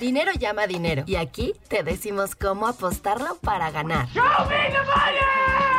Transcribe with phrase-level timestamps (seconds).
[0.00, 1.04] Dinero llama dinero.
[1.06, 4.08] Y aquí te decimos cómo apostarlo para ganar.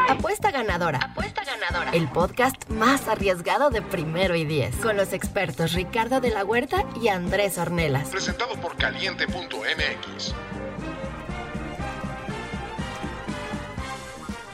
[0.10, 1.00] Apuesta ganadora.
[1.00, 1.92] Apuesta ganadora.
[1.92, 4.76] El podcast más arriesgado de primero y diez.
[4.78, 8.10] Con los expertos Ricardo de la Huerta y Andrés Ornelas.
[8.10, 10.34] Presentado por caliente.mx.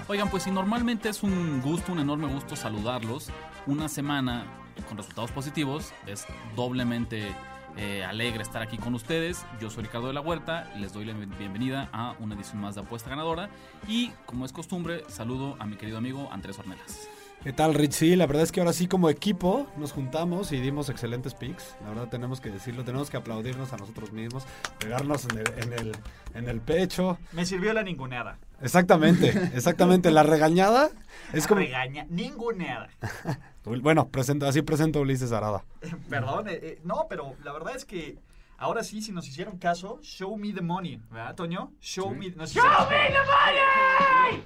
[0.09, 3.29] Oigan, pues si normalmente es un gusto, un enorme gusto saludarlos,
[3.65, 4.45] una semana
[4.89, 6.25] con resultados positivos es
[6.55, 7.33] doblemente
[7.77, 9.45] eh, alegre estar aquí con ustedes.
[9.59, 12.81] Yo soy Ricardo de la Huerta, les doy la bienvenida a una edición más de
[12.81, 13.49] Apuesta Ganadora
[13.87, 17.07] y como es costumbre, saludo a mi querido amigo Andrés Ornelas.
[17.43, 17.91] ¿Qué tal, Rich?
[17.91, 21.75] Sí, la verdad es que ahora sí como equipo nos juntamos y dimos excelentes picks.
[21.81, 24.45] La verdad tenemos que decirlo, tenemos que aplaudirnos a nosotros mismos,
[24.79, 25.91] pegarnos en el, en el,
[26.35, 27.17] en el pecho.
[27.33, 28.37] Me sirvió la ninguneada.
[28.61, 30.09] Exactamente, exactamente.
[30.09, 30.89] La regañada
[31.33, 31.59] es como...
[31.59, 32.89] Regaña, ninguneada.
[33.65, 35.63] Bueno, presento, así presento a Ulises Arada.
[36.09, 38.19] Perdón, eh, eh, no, pero la verdad es que
[38.57, 41.71] ahora sí, si nos hicieron caso, show me the money, ¿verdad, Toño?
[41.79, 44.43] Show me, nos ¡Show me the money!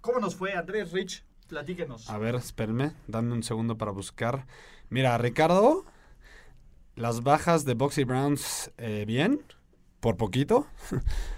[0.00, 1.24] ¿Cómo nos fue, Andrés Rich?
[1.52, 2.08] Platíquenos.
[2.08, 4.46] A ver, espérenme, dame un segundo para buscar.
[4.88, 5.84] Mira, Ricardo,
[6.96, 9.42] las bajas de Boxy Browns, eh, bien,
[10.00, 10.66] por poquito.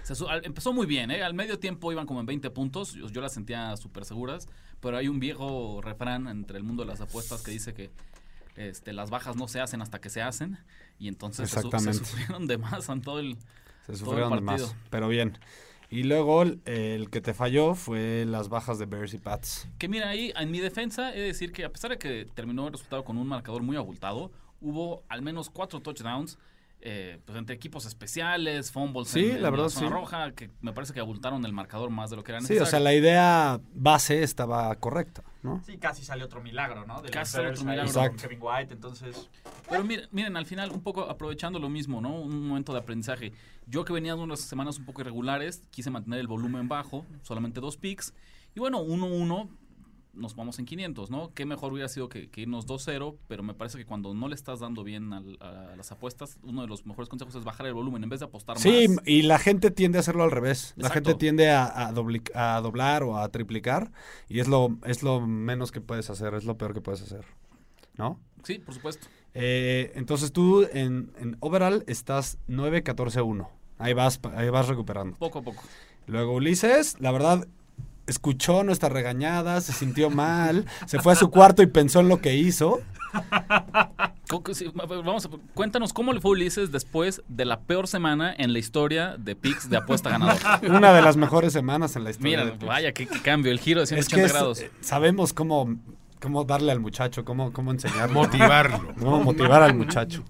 [0.03, 0.13] Se
[0.43, 1.21] empezó muy bien, ¿eh?
[1.21, 4.47] Al medio tiempo iban como en 20 puntos, yo, yo las sentía súper seguras,
[4.79, 7.91] pero hay un viejo refrán entre el mundo de las apuestas que dice que
[8.55, 10.57] este, las bajas no se hacen hasta que se hacen,
[10.97, 13.37] y entonces se, se sufrieron de más en todo el...
[13.85, 15.37] Se el sufrieron de más, pero bien.
[15.89, 19.67] Y luego el, que te falló fue las bajas de Bears y Pats.
[19.77, 22.67] Que mira, ahí en mi defensa he de decir que a pesar de que terminó
[22.67, 26.37] el resultado con un marcador muy abultado, hubo al menos cuatro touchdowns
[26.87, 29.91] eh, pues entre equipos especiales, fumbles Sí, en, la en verdad, zona sí.
[29.93, 32.63] roja, que me parece que abultaron el marcador más de lo que era Sí, necesario.
[32.63, 35.63] o sea, la idea base estaba correcta, ¿no?
[35.65, 37.01] Sí, casi salió otro milagro, ¿no?
[37.11, 37.91] Casi salió otro milagro.
[37.91, 38.21] con Exacto.
[38.21, 39.29] Kevin White, entonces...
[39.67, 42.13] Pero miren, miren, al final, un poco aprovechando lo mismo, ¿no?
[42.21, 43.33] Un momento de aprendizaje.
[43.65, 47.59] Yo que venía de unas semanas un poco irregulares, quise mantener el volumen bajo, solamente
[47.61, 48.13] dos picks.
[48.53, 49.49] Y bueno, 1-1,
[50.15, 51.33] nos vamos en 500, ¿no?
[51.33, 54.35] Qué mejor hubiera sido que, que irnos 2-0, pero me parece que cuando no le
[54.35, 57.73] estás dando bien al- a, las apuestas, uno de los mejores consejos es bajar el
[57.73, 59.05] volumen en vez de apostar Sí, más.
[59.07, 60.73] y la gente tiende a hacerlo al revés.
[60.77, 63.91] La gente tiende a, a dobli- a doblar o a triplicar
[64.29, 67.25] y es lo, es lo menos que puedes hacer, es lo peor que puedes hacer,
[67.97, 68.19] ¿no?
[68.43, 69.07] Sí, por supuesto.
[69.33, 73.47] Eh, entonces tú en, en overall estás 9-14-1.
[73.77, 75.17] Ahí vas, ahí vas recuperando.
[75.17, 75.61] Poco a poco.
[76.07, 77.47] Luego Ulises, la verdad,
[78.07, 82.21] escuchó nuestra regañada, se sintió mal, se fue a su cuarto y pensó en lo
[82.21, 82.81] que hizo.
[85.03, 89.15] Vamos, a- cuéntanos cómo le fue Ulises después de la peor semana en la historia
[89.17, 90.59] de picks de apuesta ganadora.
[90.67, 92.43] Una de las mejores semanas en la historia.
[92.43, 94.59] Mira, de vaya, qué, qué cambio, el giro de es 180 que es- grados.
[94.61, 95.75] eh, sabemos cómo,
[96.21, 98.13] cómo darle al muchacho, cómo, cómo enseñarle.
[98.13, 98.93] Motivarlo.
[98.99, 100.23] Cómo motivar al muchacho.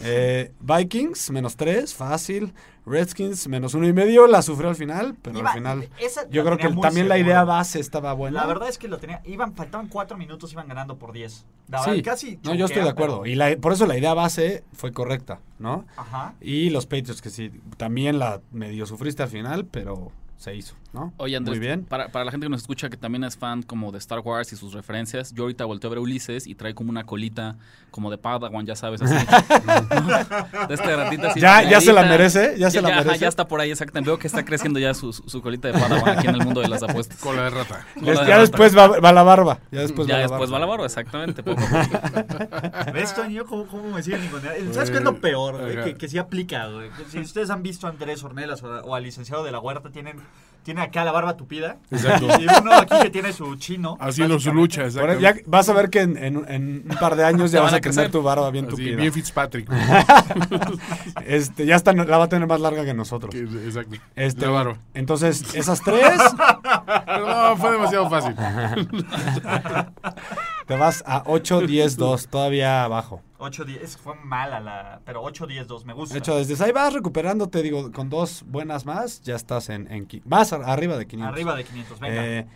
[0.00, 2.52] Eh, Vikings, menos tres, fácil.
[2.86, 5.88] Redskins, menos uno y medio, la sufrió al final, pero Iba- al final.
[6.30, 8.40] Yo creo que también la idea base estaba buena.
[8.42, 9.22] La verdad es que lo tenía...
[9.24, 11.46] Iban, faltaban cuatro minutos, iban ganando por 10.
[11.68, 13.22] La verdad, Sí, casi no, yo estoy de acuerdo.
[13.22, 15.86] pero- Y la- por eso la idea base fue correcta, ¿no?
[15.96, 16.34] Ajá.
[16.42, 21.12] Y los Patriots, que sí, también la medio sufriste al final, pero se hizo, ¿no?
[21.18, 21.84] Oye, Andrés, Muy bien.
[21.84, 24.52] Para, para la gente que nos escucha que también es fan como de Star Wars
[24.52, 27.56] y sus referencias, yo ahorita volteo a ver a Ulises y trae como una colita
[27.90, 29.14] como de Padawan, ya sabes, así.
[29.14, 31.40] de este ratito así.
[31.44, 33.18] Ya- ya se la merece, ya se la ajá, merece.
[33.20, 34.08] ya está por ahí, exactamente.
[34.10, 36.68] Veo que está creciendo ya su, su colita de Padawan aquí en el mundo de
[36.68, 37.18] las apuestas.
[37.20, 37.84] Cola de rata.
[37.98, 38.40] Cola Es- de ya rata.
[38.40, 39.58] después va, va la barba.
[39.70, 40.58] Ya después ya va la después va barba.
[40.60, 41.42] la barba, exactamente.
[41.42, 42.90] poco poco.
[42.92, 44.22] ¿Ves, Toño, cómo, cómo me siguen?
[44.72, 45.74] ¿Sabes qué es lo peor, güey?
[45.76, 45.84] Ajá.
[45.84, 46.90] Que, que sí aplica, güey.
[47.10, 49.90] Si ustedes han visto a Andrés Ornelas o, a- o al licenciado de la Huerta,
[49.90, 50.16] tienen,
[50.64, 51.76] tiene acá la barba tupida.
[51.90, 52.26] Exacto.
[52.40, 53.96] Y uno aquí que tiene su chino.
[54.00, 55.20] Haciendo su lucha, exacto.
[55.20, 57.76] ya vas a ver que en, en- en un par de años ya vas a
[57.76, 58.10] a tener crecer.
[58.10, 58.96] tu barba bien Así, tupida.
[58.96, 59.68] bien Fitzpatrick.
[61.26, 63.34] Este, ya está, la va a tener más larga que nosotros.
[63.34, 63.96] Exacto.
[64.16, 64.76] Este, La barba.
[64.94, 66.18] entonces, esas tres,
[67.06, 68.34] no, fue demasiado fácil.
[70.66, 73.20] te vas a 8, 10, 2, todavía abajo.
[73.38, 75.00] 8 10 es- fue mala la.
[75.04, 76.14] Pero 8 10 2 me gusta.
[76.14, 79.90] De hecho, desde ahí vas recuperando, te digo, con dos buenas más, ya estás en,
[79.92, 80.06] en
[80.52, 81.32] ar- arriba de 500.
[81.34, 82.26] Arriba de 500, venga.
[82.26, 82.46] Eh,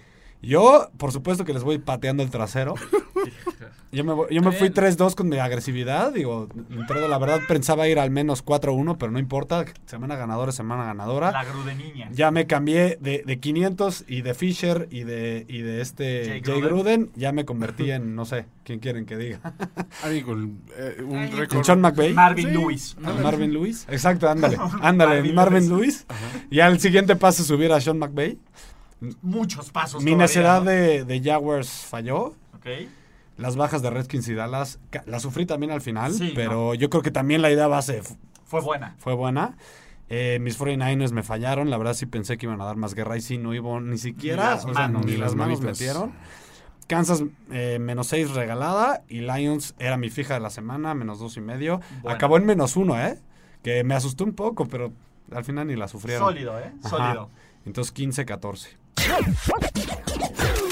[0.40, 2.74] yo, por supuesto que les voy pateando el trasero.
[3.90, 6.12] Yo me, voy- yo me fui Está 3-2 con mi agresividad.
[6.12, 9.64] Digo, entré de la verdad pensaba ir al menos 4-1, pero no importa.
[9.86, 11.32] Semana ganadora, semana ganadora.
[11.32, 12.10] la gru de niña.
[12.12, 16.42] Ya me cambié de, de 500 y de Fisher y de, y de este Jay
[16.44, 16.68] Jay Gruden.
[16.68, 17.10] Gruden.
[17.16, 19.40] Ya me convertí en, no sé, ¿quién quieren que diga?
[20.04, 21.64] Ahí con eh, un Ay, récord.
[21.64, 22.12] Sean McVay.
[22.12, 22.52] Marvin Sí.
[22.52, 22.96] Lewis.
[23.02, 23.86] ¿En Marvin Lewis.
[23.88, 24.58] Exacto, ándale.
[24.82, 26.04] Ándale, Marvin Marvin, Lewis.
[26.10, 26.46] Lewis.
[26.50, 28.38] Y al siguiente paso subir a Sean McVay.
[29.22, 30.02] Muchos pasos.
[30.02, 30.70] Mi todavía, necedad ¿no?
[30.70, 32.34] de, de Jaguars falló.
[32.54, 32.66] Ok.
[33.38, 37.02] Las bajas de Redskins y Dallas las sufrí también al final, Sí, pero yo creo
[37.02, 38.02] que también la idea base
[38.44, 38.94] Fue buena.
[38.98, 39.56] fue buena.
[40.10, 43.16] Eh, mis 49ers me fallaron, la verdad sí pensé que iban a dar más guerra
[43.16, 45.06] y sí, no iba ni siquiera, las o sea, manos.
[45.06, 46.12] ni las las manos metieron.
[46.88, 51.36] Kansas eh, menos 6 regalada y Lions era mi fija de la semana, menos dos
[51.36, 51.80] y medio.
[52.06, 53.18] Acabó en menos uno, ¿eh?
[53.62, 54.92] Que me asustó un poco, pero
[55.30, 56.26] al final ni la sufrieron.
[56.26, 56.72] Sólido, ¿eh?
[56.82, 56.88] Ajá.
[56.88, 57.30] Sólido.
[57.66, 58.68] Entonces 15-14.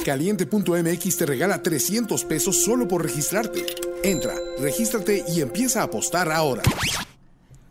[0.04, 3.64] Caliente.mx te regala 300 pesos solo por registrarte.
[4.04, 6.62] Entra, regístrate y empieza a apostar ahora.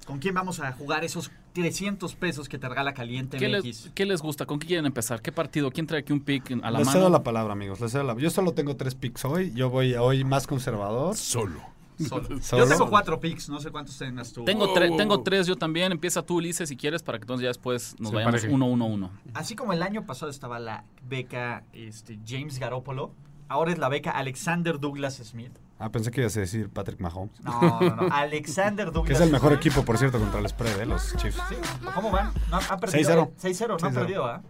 [0.05, 3.63] ¿Con quién vamos a jugar esos 300 pesos que te regala Caliente ¿Qué MX?
[3.65, 4.45] les, qué les gusta?
[4.45, 5.21] ¿Con qué quieren empezar?
[5.21, 5.71] ¿Qué partido?
[5.71, 6.99] ¿Quién trae aquí un pick a la les mano?
[6.99, 7.79] cedo la palabra, amigos.
[7.79, 9.51] les cedo la- Yo solo tengo tres picks hoy.
[9.55, 11.15] Yo voy hoy más conservador.
[11.15, 11.59] Solo.
[11.97, 12.27] Solo.
[12.57, 14.43] Yo tengo cuatro picks, no sé cuántos tengas tú.
[14.45, 15.91] Tengo, tre- tengo tres yo también.
[15.91, 18.85] Empieza tú, Ulises, si quieres, para que entonces ya después nos Se vayamos uno, uno,
[18.85, 19.11] uno.
[19.33, 23.11] Así como el año pasado estaba la beca este, James Garoppolo,
[23.47, 25.51] ahora es la beca Alexander Douglas Smith.
[25.77, 27.37] Ah, pensé que ibas a decir Patrick Mahomes.
[27.41, 28.07] No, no, no.
[28.11, 30.85] Alexander Douglas Que es el mejor equipo, por cierto, contra el spread, ¿eh?
[30.85, 31.37] Los Chiefs.
[31.49, 31.55] Sí,
[31.93, 32.31] ¿Cómo van?
[32.49, 33.49] No, han perdido, 6-0.
[33.49, 33.93] eh, 6-0, no han 6-0.
[33.93, 34.41] perdido, ¿ah?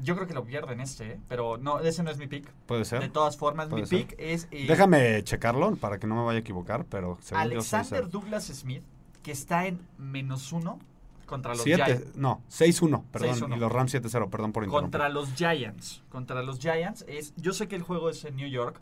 [0.00, 1.20] Yo creo que lo pierden este, ¿eh?
[1.28, 2.50] pero no, ese no es mi pick.
[2.66, 3.10] Puede De ser.
[3.10, 4.06] todas formas, mi ser.
[4.06, 7.50] pick es eh, Déjame checarlo para que no me vaya a equivocar, pero según yo
[7.52, 8.82] Alexander Douglas Smith,
[9.22, 10.78] que está en menos uno
[11.26, 12.16] contra los 7, Giants.
[12.16, 13.56] no, 6-1, perdón, 6-1.
[13.56, 14.70] y los Rams 7-0, perdón por interrumpir.
[14.70, 16.02] Contra los Giants.
[16.10, 17.32] Contra los Giants es.
[17.36, 18.80] Yo sé que el juego es en New York.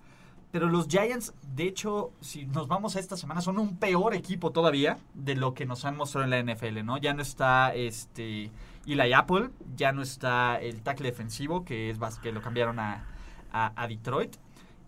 [0.53, 4.51] Pero los Giants, de hecho, si nos vamos a esta semana, son un peor equipo
[4.51, 6.99] todavía de lo que nos han mostrado en la NFL, ¿no?
[6.99, 8.51] Ya no está este
[8.87, 13.05] Eli Apple, ya no está el tackle defensivo, que es que lo cambiaron a,
[13.53, 14.37] a- a Detroit.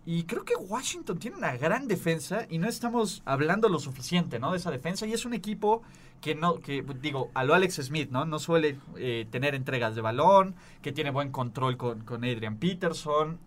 [0.05, 4.51] Y creo que Washington tiene una gran defensa y no estamos hablando lo suficiente, ¿no?
[4.51, 5.05] De esa defensa.
[5.05, 5.81] Y es un equipo
[6.19, 8.25] que no, que digo, a lo Alex Smith, ¿no?
[8.25, 13.39] No suele eh, tener entregas de balón, que tiene buen control con, con Adrian Peterson.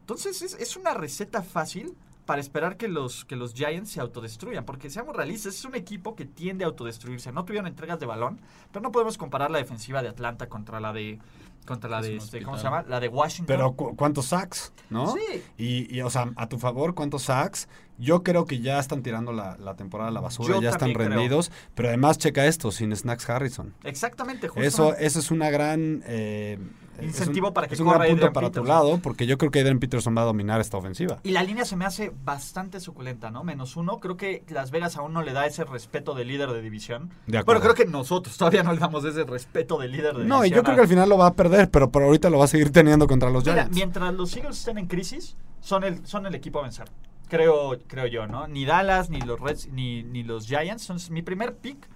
[0.00, 1.94] Entonces es, es una receta fácil
[2.26, 4.64] para esperar que los, que los Giants se autodestruyan.
[4.64, 7.32] Porque seamos realistas, es un equipo que tiende a autodestruirse.
[7.32, 8.40] No tuvieron entregas de balón,
[8.72, 11.18] pero no podemos comparar la defensiva de Atlanta contra la de.
[11.66, 12.16] Contra la Es de.
[12.16, 12.84] este, ¿Cómo se llama?
[12.88, 13.46] La de Washington.
[13.46, 14.72] Pero cu- ¿cuántos sacks?
[14.88, 15.12] ¿no?
[15.14, 15.42] Sí.
[15.58, 17.68] Y, y, o sea, a tu favor, ¿cuántos sacks?
[17.98, 20.92] Yo creo que ya están tirando la, la temporada a la basura, Yo ya están
[20.92, 21.08] creo.
[21.08, 21.50] rendidos.
[21.74, 23.74] Pero además, checa esto, sin Snacks Harrison.
[23.82, 24.62] Exactamente, justo.
[24.62, 26.04] Eso, eso es una gran...
[26.06, 26.58] eh,
[27.02, 29.38] Incentivo es un, para que es un corra gran punto para tu lado, porque yo
[29.38, 31.18] creo que Adrian Peterson va a dominar esta ofensiva.
[31.22, 33.44] Y la línea se me hace bastante suculenta, ¿no?
[33.44, 34.00] Menos uno.
[34.00, 37.10] Creo que Las Vegas aún no le da ese respeto de líder de división.
[37.26, 37.60] De acuerdo.
[37.60, 40.28] Bueno, creo que nosotros todavía no le damos ese respeto de líder de división.
[40.28, 42.38] No, y yo creo que al final lo va a perder, pero por ahorita lo
[42.38, 43.74] va a seguir teniendo contra los Mira, Giants.
[43.76, 46.88] mientras los Eagles estén en crisis, son el, son el equipo a vencer.
[47.28, 48.46] Creo, creo yo, ¿no?
[48.46, 50.84] Ni Dallas, ni los Reds, ni, ni los Giants.
[50.84, 51.88] Entonces, mi primer pick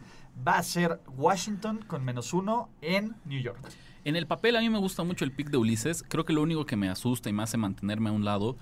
[0.46, 3.58] va a ser Washington con menos uno en New York.
[4.05, 6.02] En el papel a mí me gusta mucho el pick de Ulises.
[6.08, 8.56] Creo que lo único que me asusta y me hace mantenerme a un lado,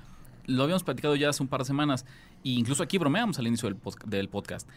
[0.46, 2.04] lo habíamos platicado ya hace un par de semanas,
[2.44, 4.68] e incluso aquí bromeamos al inicio del, del podcast.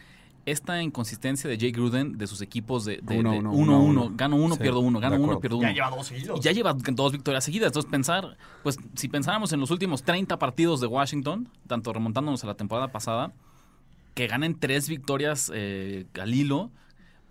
[0.44, 3.20] Esta inconsistencia de Jay Gruden de sus equipos de 1-1.
[3.20, 4.12] Uno, uno, uno, uno.
[4.16, 5.68] Gano uno, Sí, pierdo uno, gano uno, pierdo uno.
[5.68, 6.38] Ya lleva dos seguidos.
[6.38, 7.68] Y ya lleva dos victorias seguidas.
[7.68, 12.48] Entonces, pensar, pues, si pensáramos en los últimos 30 partidos de Washington, tanto remontándonos a
[12.48, 13.32] la temporada pasada,
[14.14, 16.70] que ganen tres victorias eh, al hilo,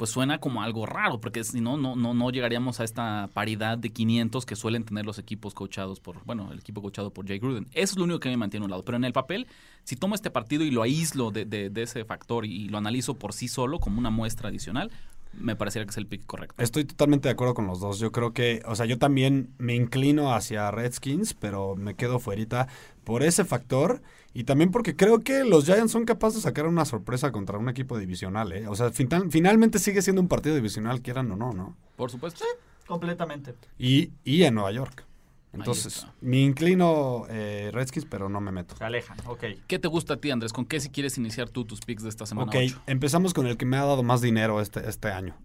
[0.01, 3.91] pues suena como algo raro, porque si no, no, no, llegaríamos a esta paridad de
[3.91, 7.67] 500 que suelen tener los equipos coachados por, bueno, el equipo coachado por Jay Gruden.
[7.73, 8.83] Eso es lo único que me mantiene a un lado.
[8.83, 9.45] Pero en el papel,
[9.83, 13.13] si tomo este partido y lo aíslo de, de- de ese factor y lo analizo
[13.13, 14.89] por sí solo como una muestra adicional,
[15.33, 16.61] me parecería que es el pick correcto.
[16.61, 17.99] Estoy totalmente de acuerdo con los dos.
[17.99, 22.67] Yo creo que, o sea, yo también me inclino hacia Redskins, pero me quedo fuerita
[23.03, 24.01] por ese factor
[24.33, 27.69] y también porque creo que los Giants son capaces de sacar una sorpresa contra un
[27.69, 28.67] equipo divisional, ¿eh?
[28.67, 31.75] O sea, final- finalmente sigue siendo un partido divisional, quieran o no, ¿no?
[31.95, 32.45] Por supuesto.
[32.87, 33.55] Completamente.
[33.79, 35.05] Y, y en Nueva York.
[35.53, 38.75] Entonces, me inclino eh, Redskins, pero no me meto.
[38.77, 39.43] Se alejan, ok.
[39.67, 40.53] ¿Qué te gusta a ti, Andrés?
[40.53, 42.81] ¿Con qué si quieres iniciar tú tus picks de esta semana Ok, 8?
[42.87, 45.35] empezamos con el que me ha dado más dinero este, este año.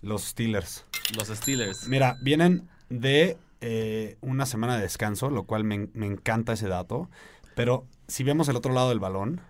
[0.00, 0.86] Los Steelers.
[1.16, 1.86] Los Steelers.
[1.88, 7.10] Mira, vienen de eh, una semana de descanso, lo cual me, me encanta ese dato.
[7.54, 9.42] Pero si vemos el otro lado del balón,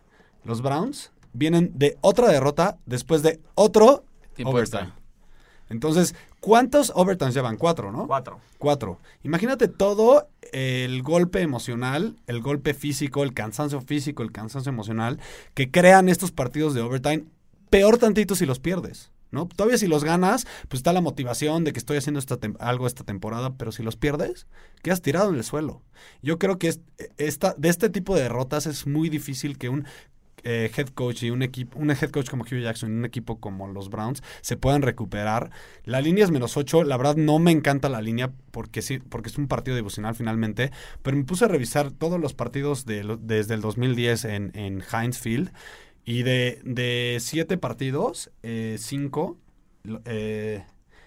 [0.43, 4.83] los Browns vienen de otra derrota después de otro Tiempo overtime.
[4.83, 5.00] extra.
[5.71, 7.57] Entonces, ¿cuántos overtimes llevan?
[7.57, 8.07] Cuatro, ¿no?
[8.07, 8.41] Cuatro.
[8.59, 8.99] Cuatro.
[9.23, 15.19] Imagínate todo el golpe emocional, el golpe físico, el cansancio físico, el cansancio emocional
[15.55, 17.25] que crean estos partidos de overtime.
[17.71, 19.13] Peor tantito si los pierdes.
[19.33, 19.47] ¿No?
[19.47, 23.05] Todavía si los ganas, pues está la motivación de que estoy haciendo esta algo esta
[23.05, 24.49] temporada, pero si los pierdes,
[24.83, 25.83] quedas tirado en el suelo.
[26.21, 26.81] Yo creo que es-
[27.17, 29.87] esta, de este tipo de derrotas es muy difícil que un
[30.45, 33.41] eh, head coach y un equipo, un head coach como Hugh Jackson y un equipo
[33.41, 35.51] como los Browns se puedan recuperar.
[35.85, 39.29] La línea es menos 8, la verdad no me encanta la línea porque sí, porque
[39.29, 40.71] es un partido divisional finalmente,
[41.03, 45.19] pero me puse a revisar todos los partidos de desde el 2010 en, en Heinz
[45.19, 45.53] Field
[46.05, 49.39] Y de, de siete partidos, eh, cinco,
[50.05, 50.65] eh,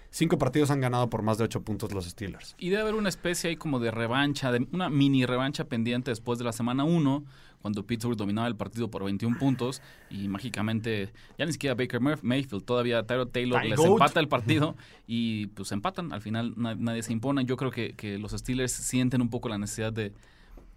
[0.10, 2.56] cinco partidos han ganado por más de ocho puntos los Steelers.
[2.58, 6.40] Y debe haber una especie ahí como de revancha, de una mini revancha pendiente después
[6.40, 7.24] de la semana 1,
[7.64, 12.64] cuando Pittsburgh dominaba el partido por 21 puntos y mágicamente ya ni siquiera Baker Mayfield,
[12.64, 13.90] todavía Tyro Taylor Ty les Goat.
[13.94, 14.76] empata el partido
[15.08, 16.14] y pues empatan.
[16.14, 17.46] Al final na- nadie se impone.
[17.46, 20.14] Yo creo que, que los Steelers sienten un poco la necesidad de,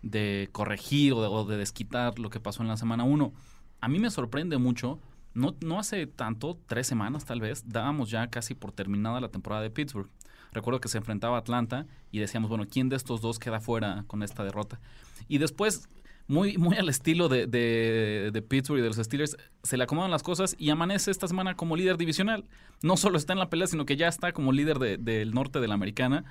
[0.02, 3.32] de corregir o de, o de desquitar lo que pasó en la semana 1.
[3.80, 4.98] A mí me sorprende mucho.
[5.34, 9.60] No, no hace tanto, tres semanas tal vez, dábamos ya casi por terminada la temporada
[9.62, 10.08] de Pittsburgh.
[10.52, 14.04] Recuerdo que se enfrentaba a Atlanta y decíamos, bueno, ¿quién de estos dos queda fuera
[14.06, 14.80] con esta derrota?
[15.28, 15.90] Y después,
[16.28, 20.10] muy, muy al estilo de, de- de Pittsburgh y de los Steelers, se le acomodan
[20.10, 22.44] las cosas y amanece esta semana como líder divisional.
[22.82, 25.60] No solo está en la pelea, sino que ya está como líder de- del norte
[25.60, 26.24] de la americana.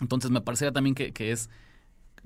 [0.00, 1.50] Entonces me parecería también que, que es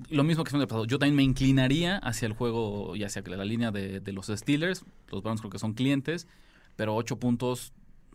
[0.09, 0.85] lo mismo que en el pasado.
[0.85, 4.83] Yo también me inclinaría hacia el juego y hacia la línea de, de los Steelers.
[5.11, 6.27] Los Browns creo que son clientes,
[6.75, 7.71] pero ocho puntos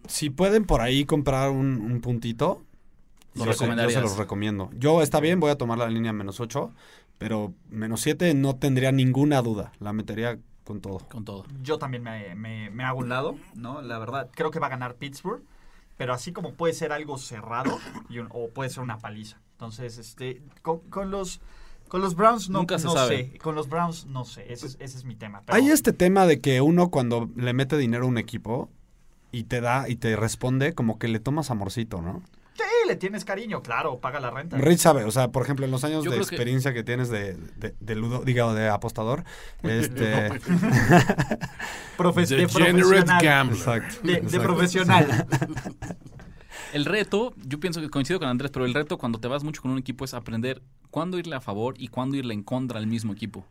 [0.07, 2.65] Si pueden por ahí comprar un, un puntito,
[3.35, 4.71] yo se, yo se los recomiendo.
[4.79, 6.73] Yo está bien, voy a tomar la línea menos 8,
[7.19, 9.73] pero menos 7 no tendría ninguna duda.
[9.81, 10.99] La metería con todo.
[11.11, 11.45] con todo.
[11.63, 13.81] Yo también me, me- me hago un lado, ¿no?
[13.83, 15.43] La verdad, creo que va a ganar Pittsburgh,
[15.97, 19.39] pero así como puede ser algo cerrado y un- o puede ser una paliza.
[19.53, 21.41] Entonces, este, con, con los
[21.89, 23.31] con los Browns no, Nunca se no sabe.
[23.33, 23.39] sé.
[23.39, 24.53] Con los Browns no sé.
[24.53, 25.41] Ese es, ese es mi tema.
[25.47, 28.69] pero- Hay este tema de que uno cuando le mete dinero a un equipo
[29.33, 32.23] y te da y te responde, como que le tomas amorcito, ¿no?
[32.89, 34.57] Le tienes cariño, claro, paga la renta.
[34.57, 37.11] Rich sabe, o sea, por ejemplo, en los años Yo de que- experiencia que, tienes
[37.11, 39.25] de, de, de ludo, diga, de apostador,
[39.63, 43.23] este, de Degenerate profesional.
[43.23, 43.59] gambler.
[43.59, 45.27] exacto, De, profesional.
[46.73, 49.63] El reto, yo pienso que coincido con Andrés, pero el reto cuando te vas mucho
[49.63, 52.87] con un equipo es aprender cuándo irle a favor y cuándo irle en contra al
[52.87, 53.47] mismo equipo.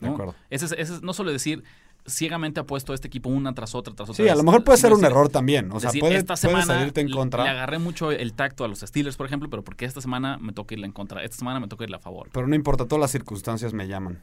[0.00, 0.34] De acuerdo.
[0.50, 1.62] Ese es, ese es- no solo decir
[2.06, 4.24] ciegamente apuesto a este equipo una tras otra tras otra.
[4.24, 6.48] Sí, a lo mejor puede ser un error también, o sea, decir, puede, esta puede
[6.48, 7.44] semana salirte en le- contra.
[7.44, 10.52] Le agarré mucho el tacto a los Steelers, por ejemplo, pero porque esta semana me
[10.52, 11.22] toca irle en contra.
[11.22, 12.28] Esta semana me toca irle a favor.
[12.32, 14.22] Pero no importa, todas las circunstancias me llaman.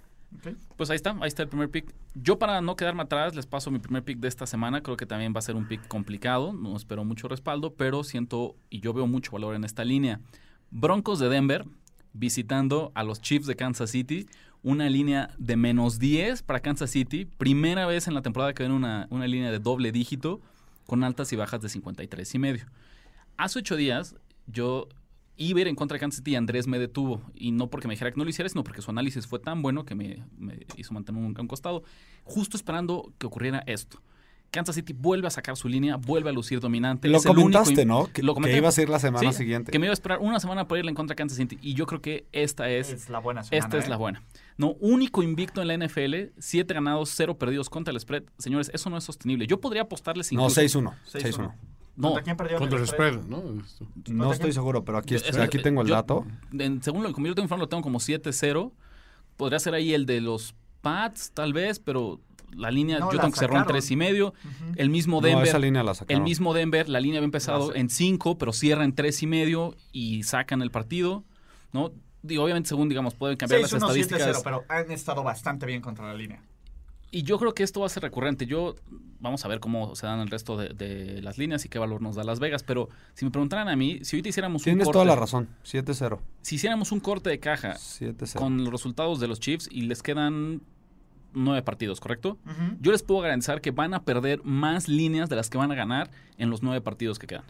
[0.77, 1.91] Pues ahí está, ahí está el primer pick.
[2.13, 4.81] Yo para no quedarme atrás les paso mi primer pick de esta semana.
[4.83, 6.53] Creo que también va a ser un pick complicado.
[6.53, 10.19] No espero mucho respaldo, pero siento y yo veo mucho valor en esta línea.
[10.69, 11.65] Broncos de Denver
[12.13, 14.27] visitando a los Chiefs de Kansas City.
[14.61, 17.25] Una línea de menos 10 para Kansas City.
[17.25, 20.41] Primera vez en la temporada que ven una, una línea de doble dígito
[20.85, 22.65] con altas y bajas de 53 y medio.
[23.37, 24.15] Hace ocho días
[24.47, 24.89] yo
[25.39, 27.21] iba a ir en contra de Kansas City y Andrés me detuvo.
[27.33, 29.61] Y no porque me dijera que no lo hiciera, sino porque su análisis fue tan
[29.61, 31.83] bueno que me, me hizo mantener un, costado.
[32.25, 34.01] Justo esperando que ocurriera esto.
[34.51, 37.07] Kansas City vuelve a sacar su línea, vuelve a lucir dominante.
[37.07, 38.07] Lo Es el único comentaste, ¿no?
[38.11, 39.71] Que, lo que ibas a ir la semana Sí, siguiente.
[39.71, 41.57] Que me iba a esperar una semana para irle en contra de Kansas City.
[41.61, 43.65] Y yo creo que esta es, Es la buena semana.
[43.65, 43.89] esta es ¿eh?
[43.89, 44.23] la buena.
[44.59, 48.23] No, único invicto en la NFL, siete ganados, cero perdidos contra el spread.
[48.37, 49.47] Señores, eso no es sostenible.
[49.47, 50.61] Yo podría apostarles No, incluso...
[50.61, 50.93] 6-1.
[51.13, 51.23] 6-1.
[51.37, 51.53] 6-1.
[51.95, 52.57] No, ¿Contra quién perdió?
[52.59, 53.21] Contra el spread?
[53.23, 53.41] ¿no?
[54.07, 56.25] No estoy seguro, pero aquí, Es aquí tengo el yo- dato.
[56.51, 58.71] en- según lo que yo tengo lo tengo como 7-0.
[59.37, 62.19] Podría ser ahí el de los Pats, tal vez, pero
[62.53, 63.65] la línea No, yo la tengo que cerró en.
[63.65, 64.27] 3 y medio.
[64.29, 64.73] Ujú.
[64.75, 65.47] El mismo No, Denver.
[65.47, 66.23] esa línea la el sacaron.
[66.23, 70.23] mismo Denver, la línea había empezado en 5, pero cierra en 3 y medio y
[70.23, 71.23] sacan el partido,
[71.73, 71.91] ¿no?
[72.21, 74.41] Digo, obviamente, según digamos, pueden cambiar las 6-1, 7-0, estadísticas.
[74.43, 76.41] pero han estado bastante bien contra la línea.
[77.11, 78.45] Y yo creo que esto va a ser recurrente.
[78.45, 78.75] Yo,
[79.19, 82.01] vamos a ver cómo se dan el resto de, de las líneas y qué valor
[82.01, 82.61] nos da Las Vegas.
[82.61, 85.49] Pero si me preguntaran a mí, si ahorita hiciéramos un Tienes corte, toda la razón.
[85.65, 86.19] 7-0.
[86.41, 88.35] si hiciéramos un corte de caja 7-0.
[88.35, 90.61] con los resultados de los Chiefs y les quedan
[91.33, 92.38] nueve partidos, ¿correcto?
[92.79, 95.75] Yo les puedo garantizar que van a perder más líneas de las que van a
[95.75, 97.43] ganar en los nueve partidos que quedan.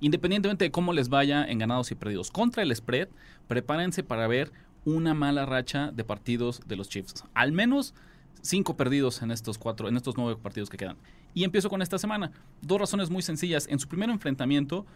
[0.00, 2.30] Independientemente de cómo les vaya en ganados y perdidos.
[2.30, 3.08] Contra el spread,
[3.48, 4.52] prepárense para ver
[4.84, 7.24] una mala racha de partidos de los Chiefs.
[7.34, 7.94] Al menos
[8.42, 10.96] cinco perdidos en estos cuatro, en estos nueve partidos que quedan.
[11.34, 12.30] Y empiezo con esta semana.
[12.62, 13.66] Dos razones muy sencillas.
[13.68, 14.86] En su primer enfrentamiento,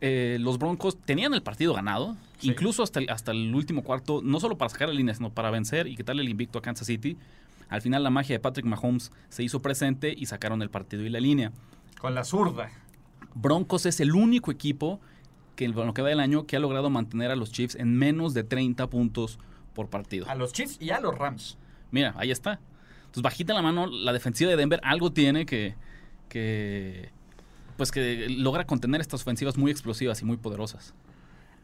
[0.00, 2.48] eh, los Broncos tenían el partido ganado, Sí.
[2.50, 5.50] incluso hasta el, hasta el último cuarto, no solo para sacar la línea, sino para
[5.50, 7.16] vencer y quitarle el invicto a Kansas City.
[7.68, 11.08] Al final la magia de Patrick Mahomes se hizo presente y sacaron el partido y
[11.08, 11.50] la línea.
[12.00, 12.70] Con la zurda.
[13.34, 15.00] Broncos es el único equipo
[15.56, 17.96] que en lo que va del año que ha logrado mantener a los Chiefs en
[17.96, 19.38] menos de 30 puntos
[19.74, 20.28] por partido.
[20.28, 21.58] A los Chiefs y a los Rams.
[21.90, 22.60] Mira, ahí está.
[23.00, 25.74] Entonces, bajita la mano, la defensiva de Denver algo tiene que,
[26.28, 27.10] que
[27.76, 30.94] pues que logra contener estas ofensivas muy explosivas y muy poderosas.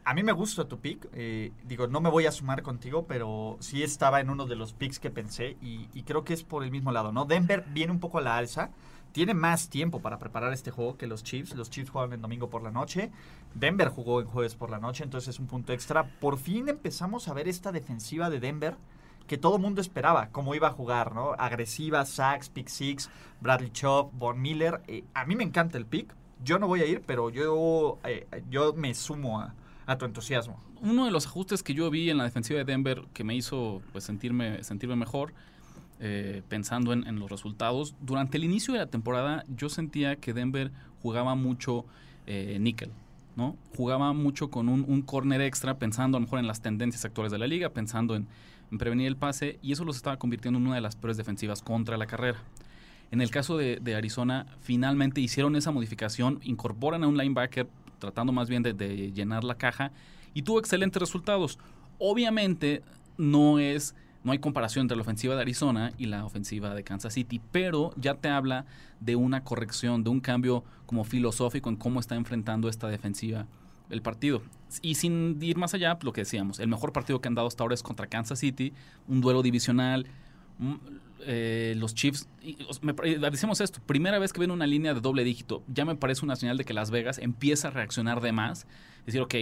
[0.05, 1.07] A mí me gusta tu pick.
[1.13, 4.73] eh, digo, no me voy a sumar contigo, pero sí estaba en uno de los
[4.73, 7.25] picks que pensé y, y creo que es por el mismo lado, ¿no?
[7.25, 8.71] Denver viene un poco a la alza.
[9.13, 11.55] Tiene más tiempo para preparar este juego que los Chiefs.
[11.55, 13.11] Los Chiefs juegan el domingo por la noche.
[13.53, 16.09] Denver jugó el jueves por la noche, entonces es un punto extra.
[16.19, 18.75] Por fin empezamos a ver esta defensiva de Denver
[19.27, 21.33] que todo mundo esperaba cómo iba a jugar, ¿no?
[21.37, 24.81] Agresiva, sacks, pick six, Bradley Chop, Von Miller.
[24.87, 26.13] Eh, a mí me encanta el pick.
[26.43, 29.53] Yo no voy a ir, pero yo, eh, yo me sumo a,
[29.85, 30.59] a tu entusiasmo.
[30.81, 33.81] Uno de los ajustes que yo vi en la defensiva de Denver que me hizo
[33.91, 35.33] pues, sentirme, sentirme mejor,
[36.05, 40.69] eh, pensando en, los resultados, durante el inicio de la temporada yo sentía que Denver
[41.01, 41.85] jugaba mucho
[42.27, 42.91] eh, níquel.
[43.37, 43.55] ¿no?
[43.77, 47.31] Jugaba mucho con un, un corner extra, pensando a lo mejor en las tendencias actuales
[47.31, 48.27] de la liga, pensando en,
[48.69, 51.61] en prevenir el pase, y eso los estaba convirtiendo en una de las peores defensivas
[51.61, 52.39] contra la carrera.
[53.09, 57.69] En el caso de, Arizona, finalmente hicieron esa modificación, incorporan a un linebacker,
[57.99, 59.93] tratando más bien de llenar la caja,
[60.33, 61.59] y tuvo excelentes resultados.
[61.97, 62.81] Obviamente,
[63.17, 67.13] no es no hay comparación entre la ofensiva de Arizona y la ofensiva de Kansas
[67.13, 68.65] City, pero ya te habla
[68.99, 73.47] de una corrección, de un cambio como filosófico en cómo está enfrentando esta defensiva
[73.89, 74.41] el partido.
[74.81, 77.63] Y sin ir más allá, lo que decíamos, el mejor partido que han dado hasta
[77.63, 78.73] ahora es contra Kansas City,
[79.07, 80.07] un duelo divisional.
[80.59, 80.75] mm,
[81.25, 82.57] eh, los Chiefs, y,
[83.03, 86.25] eh, decimos esto, primera vez que ven una línea de doble dígito, ya me parece
[86.25, 88.67] una señal de que Las Vegas empieza a reaccionar de más,
[89.05, 89.35] decir, ok,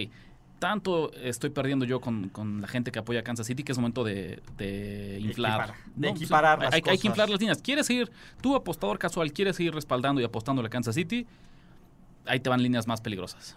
[0.62, 3.78] tanto estoy perdiendo yo con, con la gente que apoya a Kansas City que es
[3.78, 5.70] momento de, de inflar.
[5.70, 7.00] Equipar- de equiparar hay, las hay- hay cosas.
[7.00, 7.58] que inflar las líneas.
[7.60, 11.26] ¿Quieres ir, tú apostador casual, quieres ir respaldando y apostando a Kansas City?
[12.26, 13.56] Ahí te van líneas más peligrosas.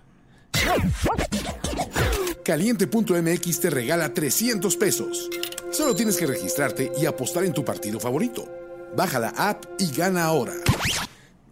[2.43, 5.29] Caliente.mx te regala 300 pesos.
[5.71, 8.47] Solo tienes que registrarte y apostar en tu partido favorito.
[8.95, 10.53] Baja la app y gana ahora.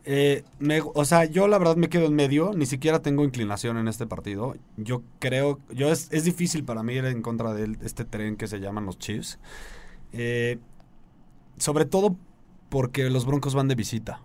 [0.06, 0.44] Eh,
[0.94, 4.06] o sea, yo la verdad me quedo en medio, ni siquiera tengo inclinación en este
[4.06, 4.56] partido.
[4.76, 8.48] Yo creo, yo es, es difícil para mí ir en contra de este tren que
[8.48, 9.40] se llaman los Chiefs.
[10.12, 10.60] Eh,
[11.58, 12.18] sobre todo
[12.70, 14.22] porque los Broncos van de visita.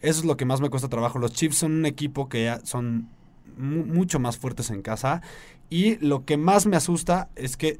[0.00, 1.18] Eso es lo que más me cuesta trabajo.
[1.18, 3.08] Los Chiefs son un equipo que son
[3.56, 5.22] mu- mucho más fuertes en casa.
[5.70, 7.78] Y lo que más me asusta es que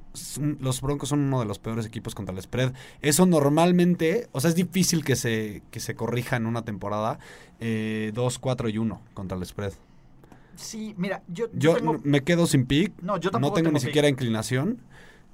[0.60, 2.72] los Broncos son uno de los peores equipos contra el spread.
[3.02, 7.18] Eso normalmente, o sea, es difícil que se, que se corrija en una temporada.
[7.62, 9.72] eh, 2, 4 y 1 contra el spread.
[10.56, 12.92] Sí, mira, yo, Yo tengo- me quedo sin pick.
[13.02, 13.88] No, yo no tampoco tengo, tengo ni pick.
[13.88, 14.78] siquiera inclinación.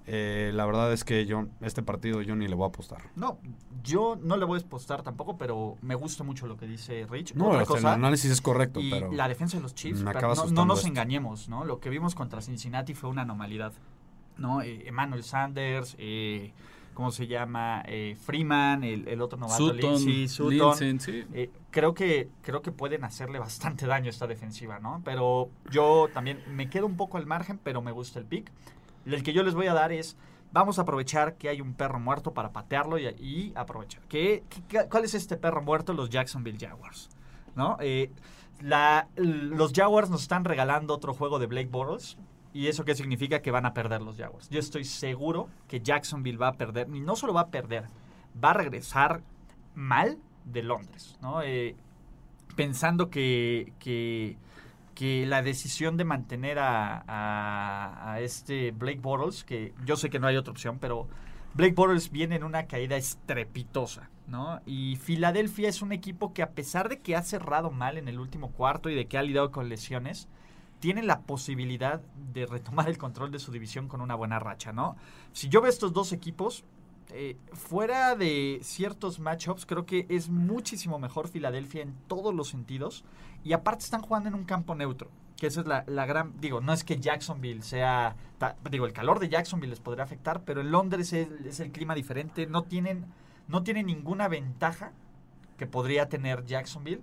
[0.08, 3.02] Eh, la verdad es que yo, este partido yo ni le voy a apostar.
[3.16, 3.38] No,
[3.82, 7.34] yo no le voy a apostar tampoco, pero me gusta mucho lo que dice Rich.
[7.34, 9.12] No, Otra o sea, el cosa, análisis es correcto, y pero...
[9.12, 10.88] la defensa de los Chiefs, me pero acaba no, no nos esto.
[10.88, 11.64] engañemos, ¿no?
[11.64, 13.72] Lo que vimos contra Cincinnati fue una anormalidad,
[14.38, 14.62] ¿no?
[14.62, 16.52] Eh, Emmanuel Sanders, eh,
[16.94, 17.82] ¿cómo se llama?
[17.86, 21.00] Eh, Freeman, el, el otro novato, Sutton, Lindsey, Sutton.
[21.00, 21.24] Sí.
[21.34, 25.02] Eh, creo que creo que pueden hacerle bastante daño a esta defensiva, ¿no?
[25.04, 28.52] Pero yo también me quedo un poco al margen, pero me gusta el pick.
[29.06, 30.16] El que yo les voy a dar es
[30.52, 34.02] vamos a aprovechar que hay un perro muerto para patearlo y, y aprovechar.
[34.08, 34.42] ¿Qué,
[34.90, 35.92] cuál es este perro muerto?
[35.92, 37.10] Los Jacksonville Jaguars,
[37.54, 37.76] ¿no?
[37.80, 38.10] Eh,
[38.60, 42.16] los Jaguars nos están regalando otro juego de Blake Bortles.
[42.52, 43.42] ¿Y eso qué significa?
[43.42, 44.48] Que van a perder los Jaguars.
[44.48, 46.88] Yo estoy seguro que Jacksonville va a perder.
[46.88, 47.84] Y no solo va a perder,
[48.42, 49.20] va a regresar
[49.74, 51.42] mal de Londres, ¿no?
[51.42, 51.76] Eh,
[52.54, 54.38] pensando que, que,
[54.96, 60.36] que la decisión de mantener a, este Blake Bortles, que yo sé que no hay
[60.36, 61.06] otra opción, pero
[61.52, 64.62] Blake Bortles viene en una caída estrepitosa, ¿no?
[64.64, 68.18] Y Filadelfia es un equipo que a pesar de que ha cerrado mal en el
[68.18, 70.28] último cuarto y de que ha lidiado con lesiones,
[70.80, 72.00] tiene la posibilidad
[72.32, 74.96] de retomar el control de su división con una buena racha, ¿no?
[75.32, 76.64] Si yo veo estos dos equipos,
[77.16, 83.04] eh, fuera de ciertos matchups, creo que es muchísimo mejor Filadelfia en todos los sentidos.
[83.44, 85.10] Y aparte están jugando en un campo neutro.
[85.36, 86.32] Que esa es la, la gran.
[86.40, 88.16] Digo, no es que Jacksonville sea.
[88.70, 91.94] digo, el calor de Jacksonville les podría afectar, pero en Londres es, es el clima
[91.94, 92.46] diferente.
[92.46, 93.04] No tienen,
[93.48, 94.92] no tienen ninguna ventaja
[95.58, 97.02] que podría tener Jacksonville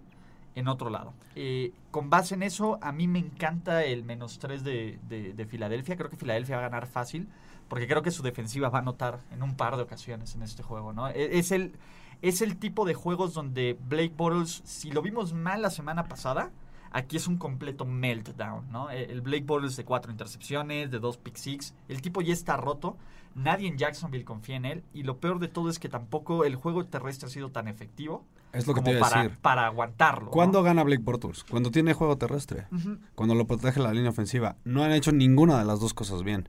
[0.56, 1.14] en otro lado.
[1.36, 5.46] Eh, con base en eso, a mí me encanta el menos 3 de, de- de
[5.46, 5.96] Filadelfia.
[5.96, 7.28] Creo que Filadelfia va a ganar fácil,
[7.74, 10.62] porque creo que su defensiva va a anotar en un par de ocasiones en este
[10.62, 10.94] juego.
[10.94, 11.08] ¿no?
[11.08, 11.74] E- Es, el,
[12.22, 16.52] es el tipo de juegos donde Blake Bortles, si lo vimos mal la semana pasada,
[16.92, 18.72] aquí es un completo meltdown.
[18.72, 18.92] ¿no?
[18.92, 22.58] E- El Blake Bortles de cuatro intercepciones, de dos pick six, el tipo ya está
[22.58, 22.96] roto.
[23.34, 24.84] Nadie en Jacksonville confía en él.
[24.94, 28.24] Y lo peor de todo es que tampoco el juego terrestre ha sido tan efectivo
[28.52, 29.40] Es lo que como te iba a para, decir.
[29.42, 30.26] para aguantarlo.
[30.26, 30.30] ¿no?
[30.32, 31.44] ¿Cuándo gana Blake Bortles?
[31.44, 32.68] Cuando tiene juego terrestre.
[32.72, 33.00] Ujú.
[33.16, 34.58] Cuando lo protege la línea ofensiva.
[34.66, 36.48] No han hecho ninguna de las dos cosas bien.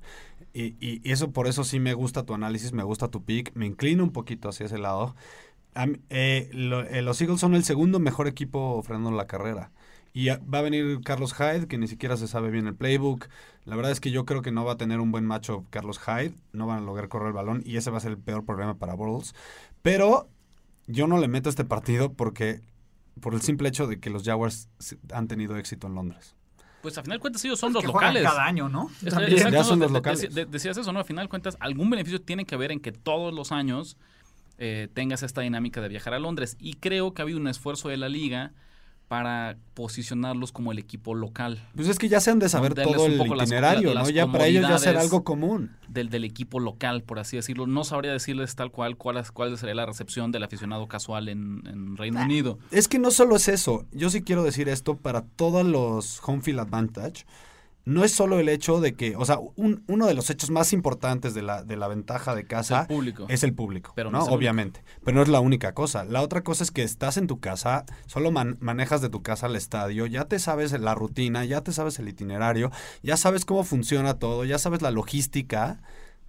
[0.54, 3.52] Y, y- eso por eso sí me gusta tu análisis, me gusta tu pick.
[3.56, 5.16] Me inclino un poquito hacia ese lado.
[5.76, 9.72] Eh, eh, los Eagles son el segundo mejor equipo frenando la carrera.
[10.12, 13.28] Y va a venir Carlos Hyde, que ni siquiera se sabe bien el playbook.
[13.64, 15.98] La verdad es que yo creo que no va a tener un buen macho Carlos
[16.00, 16.34] Hyde.
[16.52, 18.78] No van a lograr correr el balón y ese va a ser el peor problema
[18.78, 19.34] para Bortles.
[19.82, 20.28] Pero
[20.86, 22.60] yo no le meto este partido porque
[23.20, 24.68] por el simple hecho de que los Jaguars
[25.12, 26.36] han tenido éxito en Londres.
[26.84, 28.30] Pues a final de cuentas ellos son Que los juegan locales.
[28.30, 28.90] cada año, ¿no?
[29.02, 29.32] Es- También.
[29.32, 30.20] exacto, Ya son los locales.
[30.20, 31.00] de- de- decías eso, ¿no?
[31.00, 33.96] A final de cuentas, algún beneficio tiene que haber en que todos los años
[34.58, 36.56] eh, tengas esta dinámica de viajar a Londres.
[36.60, 38.52] Y creo que ha habido un esfuerzo de la liga
[39.08, 43.06] para posicionarlos como el equipo local Pues es que ya se han de saber todo
[43.06, 44.00] el las- itinerario, ¿no?
[44.00, 45.70] las Ya para ellos ya será algo común.
[45.88, 47.66] del, del equipo local, por así decirlo.
[47.66, 51.96] No sabría decirles tal cual cuál, cuál sería la recepción del aficionado casual en, en
[51.96, 52.58] Reino Unido.
[52.70, 53.84] Es que no solo es eso.
[53.92, 57.24] Yo sí quiero decir esto para todos los home field advantage.
[57.86, 60.72] No es solo el hecho de que, o sea, un- uno de los hechos más
[60.72, 63.26] importantes de la, de la ventaja de casa el público.
[63.28, 64.24] es el público, Pero no.
[64.24, 64.82] Obviamente.
[65.04, 66.04] Pero no es la única cosa.
[66.04, 69.46] La otra cosa es que estás en tu casa, solo man- manejas de tu casa
[69.46, 72.70] al estadio, ya te sabes la rutina, ya te sabes el itinerario,
[73.02, 75.82] ya sabes cómo funciona todo, ya sabes la logística.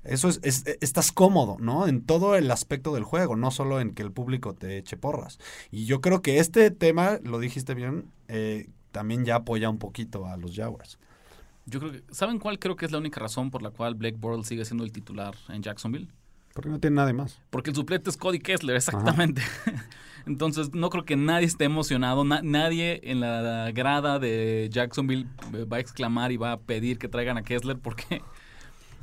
[0.03, 1.87] Eso es, es- estás cómodo, ¿no?
[1.87, 5.39] En todo el aspecto del juego, no solo en que el público te eche porras.
[5.71, 10.25] Y yo creo que este tema, lo dijiste bien, eh, también ya apoya un poquito
[10.27, 10.99] a los Jaguars.
[11.67, 14.17] Yo creo que, ¿Saben cuál creo que es la única razón por la cual Blake
[14.19, 16.07] Bortles sigue siendo el titular en Jacksonville?
[16.53, 17.41] Porque no tiene nada de más.
[17.49, 19.41] Porque el suplente es Cody Kessler, exactamente.
[20.25, 22.23] Entonces, no creo que nadie esté emocionado.
[22.23, 26.97] na- nadie en la grada de Jacksonville eh, va a exclamar y va a pedir
[26.97, 28.21] que traigan a Kessler porque...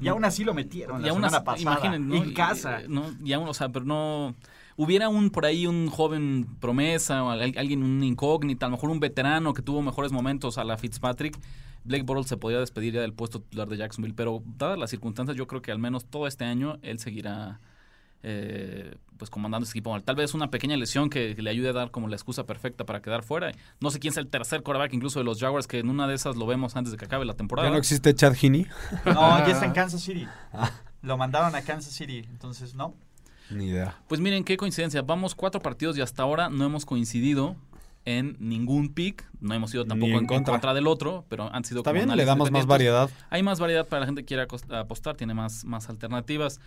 [0.01, 1.63] Y aún así lo metieron y la aún semana así- pasada.
[1.89, 2.17] imaginen, ¿no?
[2.17, 2.81] En Y- casa.
[2.81, 3.05] eh, ¿no?
[3.25, 4.35] Y aún, o sea, pero no...
[4.77, 8.91] Hubiera un por ahí un joven promesa, o al- alguien, un incógnita, a lo mejor
[8.91, 11.39] un veterano que tuvo mejores momentos a la Fitzpatrick.
[11.85, 15.37] Blake Bortles se podría despedir ya del puesto titular de Jacksonville, pero dadas las circunstancias,
[15.37, 17.61] yo creo que al menos todo este año él seguirá
[18.23, 20.01] eh, pues comandando ese equipo.
[20.01, 22.85] Tal vez una pequeña lesión que, que le ayude a dar como la excusa perfecta
[22.87, 23.53] para quedar fuera.
[23.81, 26.15] No sé quién es el tercer quarterback incluso de los Jaguars, que en una de
[26.15, 27.69] esas lo vemos antes de que acabe la temporada.
[27.69, 28.67] ¿Ya no existe Chad Heaney?
[29.05, 30.27] No, ya está en Kansas City.
[31.03, 32.95] Lo mandaron a Kansas City, entonces no.
[33.51, 33.97] Ni idea.
[34.09, 35.03] Pues miren, qué coincidencia.
[35.03, 37.57] Vamos cuatro partidos y hasta ahora no hemos coincidido
[38.05, 39.25] en ningún pick.
[39.41, 40.75] No hemos ido tampoco en, contra.
[40.75, 43.11] del otro, pero han sido Está como bien, le damos más variedad.
[43.31, 44.47] Hay más variedad para la gente que quiera
[44.79, 46.61] apostar, tiene más, más alternativas.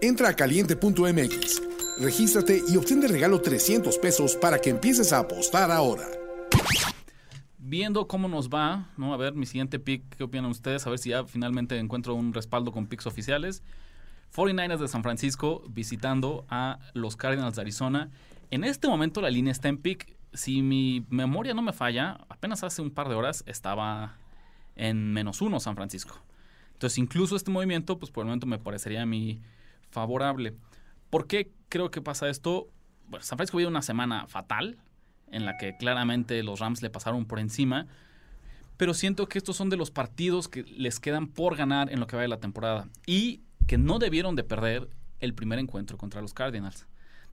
[0.00, 1.62] Entra a caliente.mx,
[1.98, 6.06] regístrate y obtén de regalo 300 pesos para que empieces a apostar ahora.
[7.58, 9.14] Viendo cómo nos va, ¿no?
[9.14, 10.86] A ver, mi siguiente pick, ¿qué opinan ustedes?
[10.86, 13.62] A ver si ya finalmente encuentro un respaldo con picks oficiales.
[14.34, 18.10] 49ers de San Francisco visitando a los Cardinals de Arizona.
[18.50, 19.80] En este momento la línea está en.
[20.32, 24.16] Si mi memoria no me falla, apenas hace un par de horas estaba
[24.76, 26.16] en menos uno San Francisco.
[26.72, 29.40] Entonces, incluso este movimiento, pues por el momento me parecería a mí
[29.90, 30.54] favorable.
[31.10, 32.68] ¿Por qué creo que pasa esto?
[33.20, 34.78] San Francisco vive una semana fatal,
[35.30, 37.86] en la que claramente los Rams le pasaron por encima.
[38.76, 42.06] Pero siento que estos son de los partidos que les quedan por ganar en lo
[42.06, 42.88] que va de la temporada.
[43.04, 44.88] Y que no debieron de perder
[45.20, 46.86] el primer encuentro contra los Cardinals.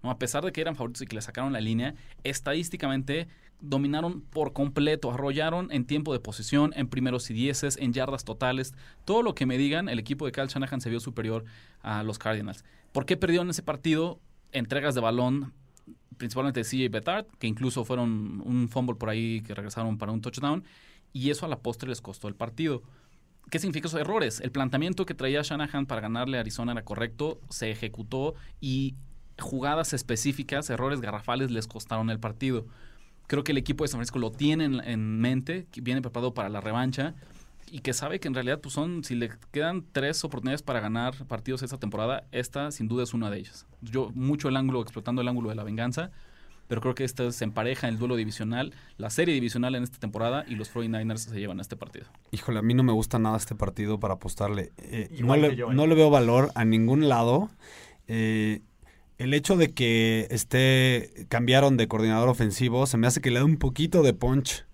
[0.03, 3.27] A pesar de que eran favoritos y que le sacaron la línea, estadísticamente
[3.60, 8.73] dominaron por completo, arrollaron en tiempo de posesión, en primeros y dieces, en yardas totales.
[9.05, 11.43] Todo lo que me digan, el equipo de Kyle Shanahan se vio superior
[11.81, 12.63] a los Cardinals.
[12.91, 14.19] ¿Por qué perdieron ese partido?
[14.51, 15.53] Entregas de balón,
[16.17, 20.21] principalmente de CJ Bettard, que incluso fueron un fumble por ahí que regresaron para un
[20.21, 20.63] touchdown,
[21.13, 22.83] y eso a la postre les costó el partido.
[23.49, 24.41] ¿Qué significa esos errores?
[24.41, 28.95] El planteamiento que traía Shanahan para ganarle a Arizona era correcto, se ejecutó y
[29.39, 32.65] jugadas específicas, errores garrafales les costaron el partido.
[33.28, 36.34] Creo que el equipo de San Francisco lo tiene en, en mente, que viene preparado
[36.34, 37.15] para la revancha
[37.71, 41.13] y que sabe que en realidad pues son, si le quedan tres oportunidades para ganar
[41.26, 43.65] partidos esta temporada, esta sin duda es una de ellas.
[43.82, 46.12] Yo mucho el ángulo, explotando el ángulo de la venganza,
[46.67, 50.00] pero creo que esta se empareja en el duelo divisional, la serie divisional en esta
[50.00, 52.06] temporada y los 49ers se llevan a este partido.
[52.32, 54.71] Híjole, a mí no me gusta nada este partido para apostarle.
[54.78, 55.76] Eh, no, le, yo, ¿eh?
[55.76, 57.50] no le veo valor a ningún lado.
[58.08, 58.62] Eh,
[59.17, 63.45] el hecho de que esté cambiaron de coordinador ofensivo se me hace que le da
[63.45, 64.65] un poquito de punch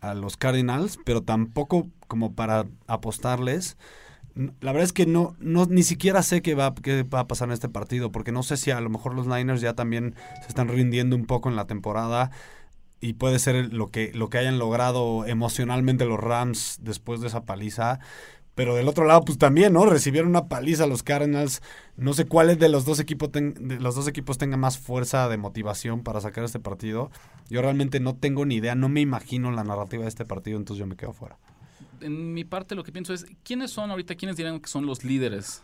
[0.00, 3.76] a los Cardinals, pero tampoco como para apostarles.
[4.60, 7.48] La verdad es que no, no ni siquiera sé qué va, qué va a pasar
[7.48, 10.48] en este partido, porque no sé si a lo mejor los Niners ya también se
[10.48, 12.30] están rindiendo un poco en la temporada
[13.00, 17.44] y puede ser lo que, lo que hayan logrado emocionalmente los Rams después de esa
[17.44, 18.00] paliza.
[18.58, 19.86] Pero del otro lado, pues también, ¿no?
[19.86, 21.62] Recibieron una paliza los Cardinals.
[21.96, 25.28] No sé cuál de los dos equipos ten- de los dos equipos tenga más fuerza
[25.28, 27.12] de motivación para sacar este partido.
[27.48, 30.80] Yo realmente no tengo ni idea, no me imagino la narrativa de este partido, entonces
[30.80, 31.38] yo me quedo fuera.
[32.00, 35.04] En mi parte lo que pienso es, ¿quiénes son ahorita, quiénes dirían que son los
[35.04, 35.62] líderes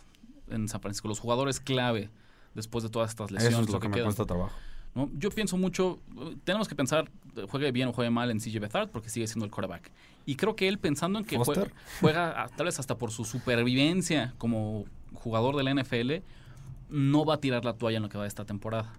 [0.49, 2.11] en San Francisco, los jugadores clave
[2.55, 3.59] después de todas estas lesiones?
[3.59, 4.53] Eso es lo que me cuesta trabajo.
[4.95, 5.11] ¿No?
[5.19, 6.01] Yo pienso mucho,
[6.45, 7.11] tenemos que pensar,
[7.51, 9.91] juegue bien o juegue mal en CJ Beathard porque sigue siendo el quarterback.
[10.27, 11.37] Y creo que él pensando en que
[12.01, 16.23] juega, a- tal vez hasta por su supervivencia como jugador de la NFL,
[16.89, 18.93] no va a tirar la toalla en lo que va de esta temporada.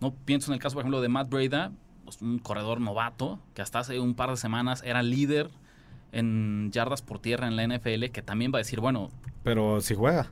[0.00, 1.72] No pienso en el caso, por ejemplo, de Matt Breda,
[2.04, 5.50] pues, un corredor novato que hasta hace un par de semanas era líder
[6.12, 9.10] en yardas por tierra en la NFL, que también va a decir, bueno,
[9.42, 10.30] Pero si juega.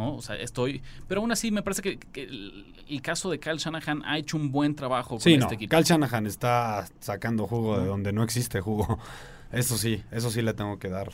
[0.00, 0.14] ¿No?
[0.16, 0.82] O sea, estoy...
[1.06, 4.36] Pero aún así me parece que, que el, el caso de Kyle Shanahan ha hecho
[4.36, 5.44] un buen trabajo con Sí, no.
[5.44, 5.70] este equipo.
[5.70, 8.98] Cal Shanahan está sacando jugo de donde no existe jugo.
[9.52, 11.10] Eso sí, eso sí le tengo que dar.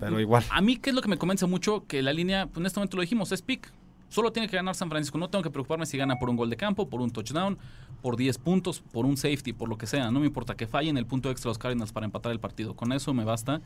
[0.00, 0.44] Pero igual.
[0.50, 1.84] A mí, ¿qué es lo que me convence mucho?
[1.86, 3.72] Que la línea, pues en este momento lo dijimos, es pick.
[4.08, 5.16] Solo tiene que ganar San Francisco.
[5.16, 7.56] No tengo que preocuparme si gana por un gol de campo, por un touchdown,
[8.02, 10.10] por 10 puntos, por un safety, por lo que sea.
[10.10, 12.74] No me importa que fallen el punto extra los Cardinals para empatar el partido.
[12.74, 13.60] Con eso me basta.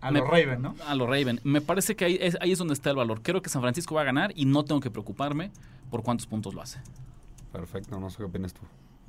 [0.00, 0.74] A Me- los Raven, ¿no?
[0.86, 1.40] A los Raven.
[1.44, 3.20] Me parece que ahí es, ahí es donde está el valor.
[3.22, 5.50] Creo que San Francisco va a ganar y no tengo que preocuparme
[5.90, 6.80] por cuántos puntos lo hace.
[7.52, 8.60] Perfecto, no sé qué opinas tú.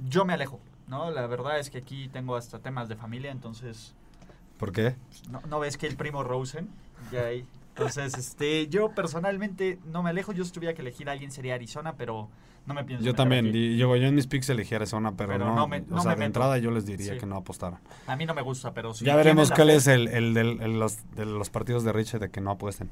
[0.07, 1.11] Yo me alejo, ¿no?
[1.11, 3.93] La verdad es que aquí tengo hasta temas de familia, entonces
[4.57, 4.95] ¿Por qué?
[5.29, 6.69] no, no ves que el primo Rosen
[7.11, 7.45] ya hay.
[7.79, 10.31] Entonces, este, yo personalmente no me alejo.
[10.33, 12.29] Yo si tuviera que elegir a alguien sería Arizona, pero
[12.65, 13.05] no me pienso.
[13.05, 13.47] Yo también.
[13.53, 16.01] y yo, yo en mis picks elegí Arizona, pero, Pero no, no me- o no
[16.01, 17.19] sea, me de entrada yo les diría Sí.
[17.19, 17.79] que no apostaran.
[18.07, 20.97] A mí no me gusta, pero si ya veremos cuál fe- es el, el los,
[21.15, 22.89] de los partidos de Richie de que no apuesten.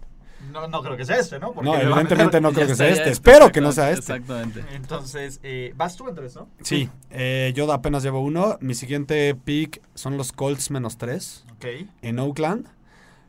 [0.54, 1.52] No, no creo que sea este, ¿no?
[1.52, 3.00] Porque No, evidentemente no creo Ya que sea este.
[3.10, 4.14] está, Espero que no sea este.
[4.14, 4.64] Exactamente.
[4.74, 6.48] Entonces, eh, vas tú Andrés, ¿no?
[6.62, 8.58] Sí, eh, yo apenas llevo uno.
[8.62, 11.66] Mi siguiente pick son los Colts menos 3 Ok.
[12.04, 12.68] en Oakland.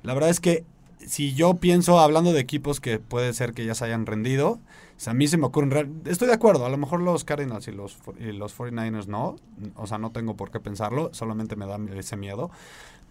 [0.03, 0.65] La verdad es que
[1.07, 4.61] si yo pienso, hablando de equipos que puede ser que ya se hayan rendido,
[5.07, 6.03] a mí se me ocurren...
[6.07, 9.37] Estoy de acuerdo, a lo mejor los Cardinals y los, los 49ers no.
[9.77, 12.51] O sea, no tengo por qué pensarlo, solamente me da ese miedo.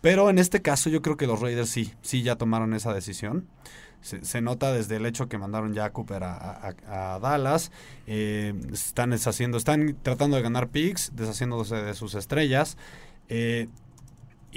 [0.01, 3.47] Pero en este caso yo creo que los Raiders sí, sí ya tomaron esa decisión.
[4.01, 6.35] Se, nota desde el hecho que mandaron ya a Cooper a,
[6.87, 7.71] a- a Dallas.
[8.05, 12.77] eh, están deshaciendo, están tratando de ganar picks, deshaciéndose de sus estrellas.
[13.29, 13.67] eh,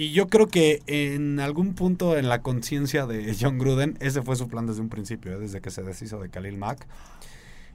[0.05, 4.37] y yo creo que en algún punto en la conciencia de John Gruden, ese fue
[4.37, 5.39] su plan desde un principio, ¿eh?
[5.39, 6.87] desde que se deshizo de Khalil Mack.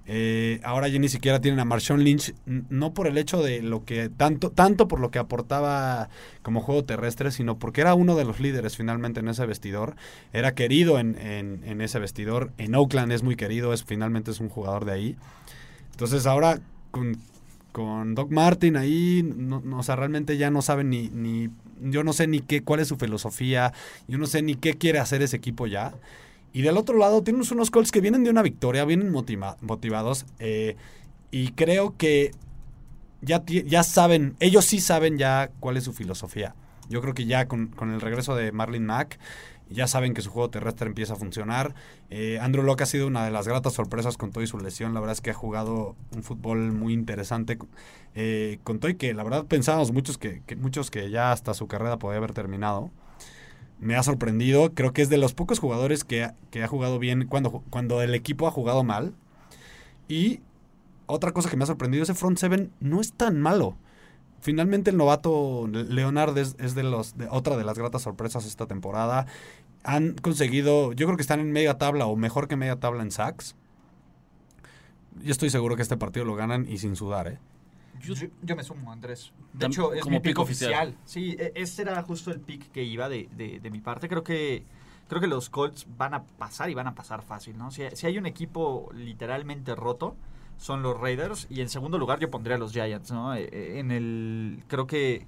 [0.08, 3.86] Eh, ahora ya ni siquiera tienen a Marshawn Lynch, no por el hecho de lo
[3.86, 6.10] que, tanto, tanto por lo que aportaba
[6.44, 9.96] como juego terrestre, sino porque era uno de los líderes finalmente en ese vestidor.
[10.32, 12.52] Era querido en, en- ese vestidor.
[12.60, 15.16] En Oakland es muy querido, es, finalmente es un jugador de ahí.
[15.92, 16.60] Entonces ahora
[17.76, 21.50] con Doc Martin ahí, no, o sea, realmente ya no saben ni, ni,
[21.82, 23.74] yo no sé ni qué, cuál es su filosofía,
[24.08, 25.94] yo no sé ni qué quiere hacer ese equipo ya.
[26.54, 30.26] Y del otro lado tenemos unos Colts que vienen de una victoria, vienen motiva- motivados.
[30.40, 30.78] eh,
[31.32, 32.32] y creo que
[33.22, 36.56] ya, ya saben, ellos sí saben ya cuál es su filosofía.
[36.88, 39.20] Yo creo que ya con, con el regreso de Marlin Mack,
[39.70, 41.74] ya saben que su juego terrestre empieza a funcionar.
[42.10, 44.94] Eh, Andrew Locke ha sido una de las gratas sorpresas con todo y su lesión.
[44.94, 47.58] La verdad es que ha jugado un fútbol muy interesante
[48.14, 51.68] eh, con todo y que la verdad pensábamos muchos que, muchos que ya hasta su
[51.68, 52.92] carrera podía haber terminado.
[53.80, 54.74] Me ha sorprendido.
[54.74, 58.02] Creo que es de los pocos jugadores que, ha- que ha jugado bien cuando, cuando
[58.02, 59.14] el equipo ha jugado mal.
[60.08, 60.42] Y
[61.08, 63.76] otra cosa que me ha sorprendido, ese front seven no es tan malo.
[64.46, 68.68] Finalmente el novato Leonard es, es de los de otra de las gratas sorpresas esta
[68.68, 69.26] temporada.
[69.84, 73.10] Han conseguido, yo creo que están en media tabla o mejor que media tabla en
[73.10, 73.56] sacks.
[75.24, 77.40] Yo estoy seguro que este partido lo ganan y sin sudar, ¿eh?
[78.02, 79.34] Yo- Yo, me sumo, Andrés.
[79.54, 80.72] De hecho, es como mi pick pick oficial.
[80.90, 80.98] oficial.
[81.06, 84.08] Sí, este era justo el pick que iba de, de- de mi parte.
[84.08, 84.64] Creo que
[85.08, 87.72] creo que los Colts van a pasar y van a pasar fácil, ¿no?
[87.72, 90.16] Si, si hay un equipo literalmente roto,
[90.58, 91.48] son los Raiders.
[91.50, 93.36] Y en segundo lugar yo pondría a los Giants, ¿no?
[93.36, 94.64] Eh, eh, En el...
[94.68, 95.26] Creo que...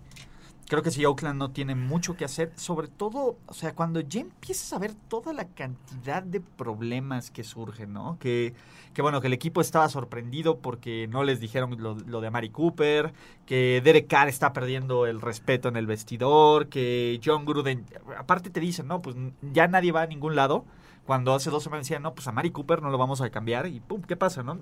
[0.69, 4.19] Creo que si Oakland no tiene mucho que hacer, sobre todo, o sea, cuando ya
[4.19, 8.17] empiezas a ver toda la cantidad de problemas que surgen, ¿no?
[8.19, 8.53] Que,
[8.93, 12.49] que bueno, que el equipo estaba sorprendido porque no les dijeron lo, lo de Mari
[12.49, 13.13] Cooper,
[13.45, 17.85] que Derek Carr está perdiendo el respeto en el vestidor, que John Gruden,
[18.17, 19.15] aparte te dicen, no, pues
[19.53, 20.65] ya nadie va a ningún lado.
[21.07, 23.65] Cuando hace dos semanas decían, no, pues a Mari Cooper no lo vamos a cambiar
[23.65, 24.59] y pum, ¿qué pasa, no?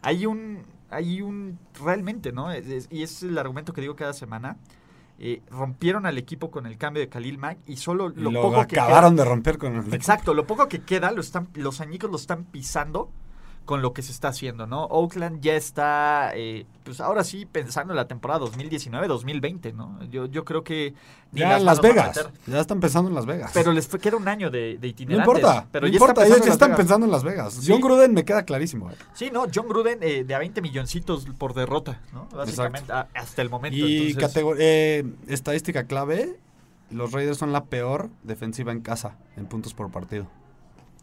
[0.00, 2.50] Hay un, hay un, realmente, ¿no?
[2.52, 4.56] Es- es- y es el argumento que digo cada semana.
[5.20, 8.64] eh, rompieron al equipo con el cambio de Khalil Mack y solo lo, lo, poco
[8.68, 11.80] que acabaron queda- de romper con el Exacto, lo poco que queda, lo están, los
[11.80, 13.10] añicos lo están pisando
[13.68, 14.84] con lo que se está haciendo, ¿no?
[14.86, 20.02] Oakland ya está, eh, pues ahora sí, pensando en la temporada 2019-2020, ¿no?
[20.04, 20.94] Yo, yo creo que...
[21.32, 22.18] ni Ya en Las Vegas.
[22.46, 23.50] Ya están pensando en Las Vegas.
[23.52, 25.26] Pero les queda un año de, de no itinerantes.
[25.36, 25.66] importa.
[25.70, 26.22] Pero no ya importa.
[26.22, 26.78] están Ellos pensando ya en Las están Vegas.
[26.78, 27.54] pensando en Las Vegas.
[27.54, 27.70] Sí.
[27.70, 28.90] John Gruden me queda clarísimo.
[28.90, 28.94] ¿eh?
[29.12, 32.26] Sí, no, John Gruden eh, de a 20 milloncitos por derrota, ¿no?
[32.34, 33.76] Básicamente, a- hasta el momento.
[33.76, 36.38] Y entonces- eh, estadística clave,
[36.90, 40.26] los Raiders son la peor defensiva en casa en puntos por partido.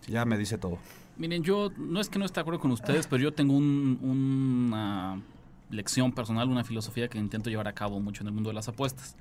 [0.08, 0.80] Ya me dice todo.
[1.18, 4.00] Miren, yo no es que no esté de acuerdo con ustedes, pero yo tengo un-
[4.04, 5.22] una
[5.70, 8.68] lección personal, una filosofía que intento llevar a cabo mucho en el mundo de las
[8.68, 9.16] apuestas.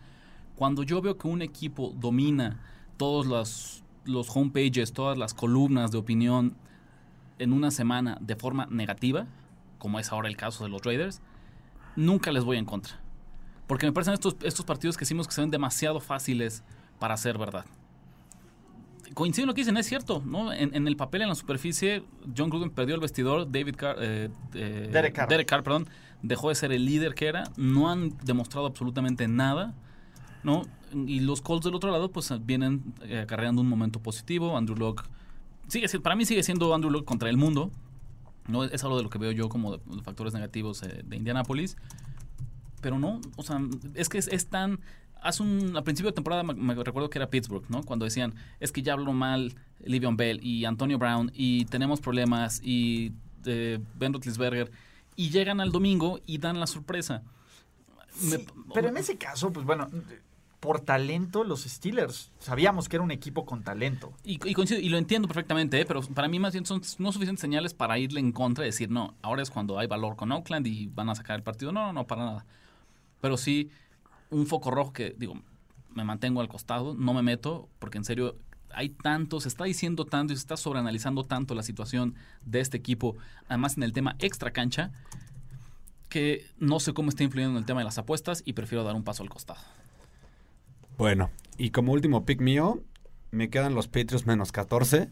[0.56, 2.60] Cuando yo veo que un equipo domina
[2.96, 6.54] todos los, los homepages, todas las columnas de opinión
[7.38, 9.26] en una semana de forma negativa,
[9.78, 11.20] como es ahora el caso de los Raiders,
[11.96, 13.00] nunca les voy en contra.
[13.66, 16.62] Porque me parecen estos, estos partidos que hicimos que se ven demasiado fáciles
[16.98, 17.64] para ser verdad.
[19.12, 20.52] Coincido en lo que dicen, es cierto, ¿no?
[20.52, 22.02] En, en el papel, en la superficie,
[22.36, 25.28] John Gruden perdió el vestidor, David Carr, eh, eh, Derek Carr.
[25.28, 25.88] Derek Carr, perdón,
[26.22, 29.74] dejó de ser el líder que era, no han demostrado absolutamente nada,
[30.42, 30.62] ¿no?
[30.92, 35.04] Y los Colts del otro lado, pues vienen eh, acarreando un momento positivo, Andrew Locke,
[35.68, 37.70] sigue, para mí sigue siendo Andrew Locke contra el mundo,
[38.48, 38.64] ¿no?
[38.64, 41.76] Es algo de lo que veo yo como de, de factores negativos eh, de Indianapolis,
[42.80, 43.60] pero no, o sea,
[43.94, 44.80] es que es, es tan...
[45.24, 47.82] Hace un, a principio de temporada me, recuerdo que era Pittsburgh, ¿no?
[47.82, 52.60] Cuando decían, es que ya habló mal Livion Bell y Antonio Brown y tenemos problemas
[52.62, 53.12] y
[53.46, 54.70] eh, Ben Roethlisberger
[55.16, 57.22] y llegan al domingo y dan la sorpresa.
[58.22, 59.88] Me- pero en ese caso, pues bueno,
[60.60, 64.12] por talento, los Steelers sabíamos que era un equipo con talento.
[64.24, 65.84] Y, y coincido, y lo entiendo perfectamente, ¿eh?
[65.86, 68.90] pero para mí más bien son no suficientes señales para irle en contra y decir,
[68.90, 71.72] no, ahora es cuando hay valor con Oakland y van a sacar el partido.
[71.72, 72.46] No, no, no, para nada.
[73.20, 73.70] Pero sí,
[74.34, 75.40] un foco rojo que, digo,
[75.94, 78.36] me mantengo al costado, no me meto, porque en serio
[78.72, 82.76] hay tanto, se está diciendo tanto y se está sobreanalizando tanto la situación de este
[82.76, 83.16] equipo,
[83.48, 84.90] además en el tema extra cancha,
[86.08, 88.96] que no sé cómo está influyendo en el tema de las apuestas y prefiero dar
[88.96, 89.60] un paso al costado.
[90.98, 92.82] Bueno, y como último pick mío,
[93.34, 95.10] me quedan los Patriots menos 14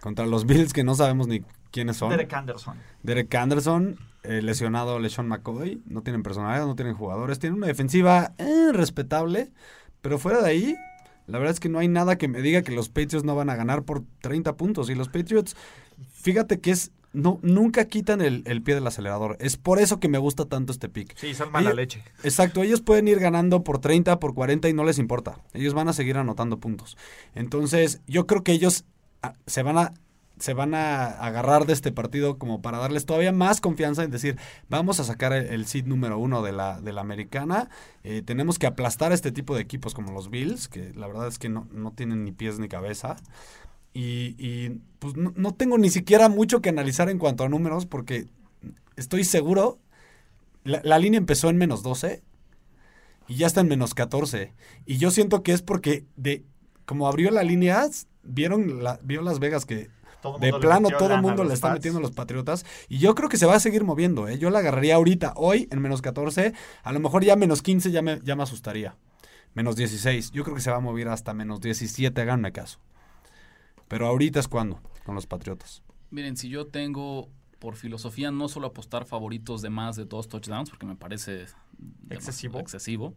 [0.00, 2.10] contra los Bills que no sabemos ni quiénes son.
[2.10, 2.76] Derek Anderson.
[3.02, 8.32] Derek Anderson, eh, lesionado LeSean McCoy, no tienen personalidad, no tienen jugadores, tienen una defensiva
[8.38, 9.50] eh, respetable,
[10.00, 10.76] pero fuera de ahí,
[11.26, 13.50] la verdad es que no hay nada que me diga que los Patriots no van
[13.50, 14.90] a ganar por 30 puntos.
[14.90, 15.56] Y los Patriots,
[16.12, 19.36] fíjate que es, no, nunca quitan el, el pie del acelerador.
[19.40, 21.16] Es por eso que me gusta tanto este pick.
[21.16, 22.02] Sí, son mala Ellos- leche.
[22.24, 25.38] Exacto, ellos pueden ir ganando por 30, por 40 y no les importa.
[25.52, 26.96] Ellos van a seguir anotando puntos.
[27.34, 28.84] Entonces, yo creo que ellos
[29.22, 29.92] ah, se van a
[30.38, 34.36] se van a agarrar de este partido como para darles todavía más confianza en decir,
[34.68, 37.68] vamos a sacar el, el seed número uno de la, de la americana,
[38.02, 41.28] Eh, tenemos que aplastar a este tipo de equipos como los Bills, que la verdad
[41.28, 43.14] es que no, no tienen ni pies ni cabeza.
[43.94, 47.86] Y, y, pues no, no tengo ni siquiera mucho que analizar en cuanto a números
[47.86, 48.26] porque
[48.96, 49.78] estoy seguro,
[50.64, 52.22] la, la línea empezó en menos 12
[53.28, 54.52] y ya está en menos 14.
[54.86, 56.44] Y yo siento que es porque de
[56.84, 57.88] como abrió la línea,
[58.22, 59.88] vieron la, vio Las Vegas que
[60.40, 61.78] de plano todo el mundo le está Pats.
[61.78, 62.64] metiendo a los Patriotas.
[62.88, 64.28] Y yo creo que se va a seguir moviendo.
[64.28, 64.38] ¿eh?
[64.38, 66.52] Yo la agarraría ahorita, hoy, en menos 14.
[66.82, 68.96] A lo mejor ya menos 15 ya me, ya me asustaría.
[69.54, 70.30] Menos 16.
[70.30, 72.78] Yo creo que se va a mover hasta menos 17, háganme caso.
[73.92, 75.82] Pero ahorita es cuando, con los Patriotas.
[76.08, 77.28] Miren, si yo tengo
[77.58, 81.44] por filosofía no solo apostar favoritos de más de dos touchdowns, porque me parece
[82.08, 82.58] Excesivo.
[82.58, 83.14] excesivo,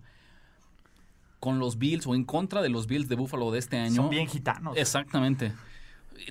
[1.40, 3.96] con los Bills o en contra de los Bills de Buffalo de este año.
[3.96, 4.76] Son bien gitanos.
[4.76, 5.54] Exactamente.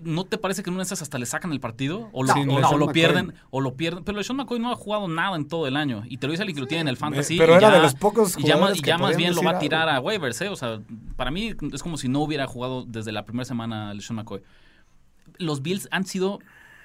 [0.02, 2.08] ¿No te parece que en una de esas hasta le sacan el partido?
[2.12, 2.92] O lo, Sí, o- no, o LeSean lo McCoy.
[2.94, 4.02] pierden, o lo pierden.
[4.04, 6.02] Pero LeSean McCoy no ha jugado nada en todo el año.
[6.08, 7.36] Y te lo dice alguien que lo tiene en el fantasy.
[7.38, 9.42] pero y era ya- de los pocos Y ya, más- y ya más bien lo
[9.42, 10.08] va a tirar algo.
[10.08, 10.48] a waivers, ¿eh?
[10.48, 10.80] O sea,
[11.16, 14.42] para mí es como si no hubiera jugado desde la primera semana LeSean McCoy.
[15.38, 16.38] Los Bills han sido...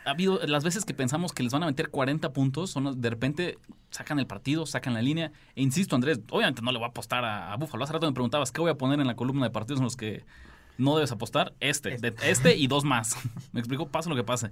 [0.05, 3.09] Ha habido las veces que pensamos que les van a meter 40 puntos, son, de
[3.09, 3.59] repente
[3.91, 5.31] sacan el partido, sacan la línea.
[5.55, 7.83] E insisto, Andrés, obviamente no le voy a apostar a, a Buffalo.
[7.83, 9.97] Hace rato me preguntabas qué voy a poner en la columna de partidos en los
[9.97, 10.25] que
[10.79, 11.53] no debes apostar.
[11.59, 13.15] Este, de- este y dos más.
[13.51, 14.49] me explico, pasa lo que pase.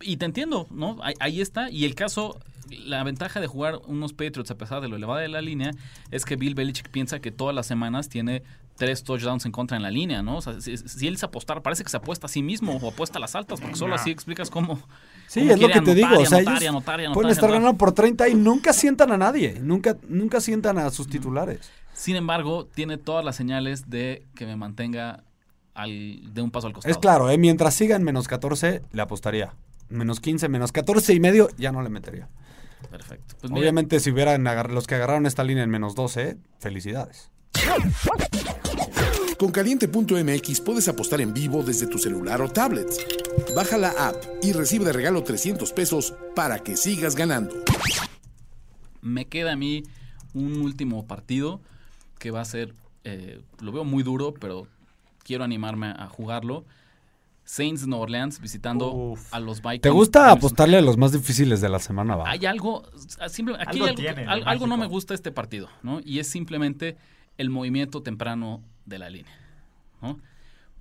[0.00, 0.98] Y te entiendo, ¿no?
[1.02, 1.70] Ahí, ahí está.
[1.70, 2.38] Y el caso,
[2.70, 5.72] la ventaja de jugar unos Patriots a pesar de lo elevada de la línea
[6.12, 8.44] es que Bill Belichick piensa que todas las semanas tiene
[8.76, 10.36] tres touchdowns en contra en la línea, ¿no?
[10.36, 12.88] O sea, si, si él es apostar, parece que se apuesta a sí mismo o
[12.90, 14.80] apuesta a las altas, porque solo así explicas cómo.
[15.26, 16.20] Sí, cómo es lo quiere que te anotar digo.
[16.20, 18.34] y O sea, anotar y ellos anotar y anotar pueden estar ganando por 30 y
[18.36, 19.58] nunca sientan a nadie.
[19.60, 21.72] Nunca, nunca sientan a sus titulares.
[21.92, 25.24] Sin embargo, tiene todas las señales de que me mantenga
[25.78, 26.90] al, de un paso al costado.
[26.90, 27.38] Es claro, ¿eh?
[27.38, 29.54] mientras siga en menos 14, le apostaría.
[29.88, 32.28] Menos 15, menos 14 y medio, ya no le metería.
[32.90, 33.36] Perfecto.
[33.40, 37.30] Pues mira, Obviamente, si hubieran los que agarraron esta línea en menos 12, felicidades.
[39.38, 42.88] Con caliente.mx puedes apostar en vivo desde tu celular o tablet.
[43.54, 47.54] Baja la app y recibe de regalo 300 pesos para que sigas ganando.
[49.00, 49.84] me queda a mí
[50.34, 51.60] un último partido
[52.18, 54.66] que va a ser, eh, lo veo muy duro, pero
[55.24, 56.64] quiero animarme a jugarlo.
[57.44, 59.32] Saints de Nueva Orleans visitando Uf.
[59.32, 59.80] a los Vikings.
[59.80, 62.28] ¿Te gusta apostarle a los más difícil de la semana, va?
[62.30, 62.82] Hay algo,
[63.30, 66.00] simple- aquí Algo hay algo, tiene de al- algo no me gusta este partido, ¿no?
[66.04, 66.98] Y es simplemente
[67.38, 69.32] el movimiento temprano de la línea,
[70.02, 70.18] ¿no?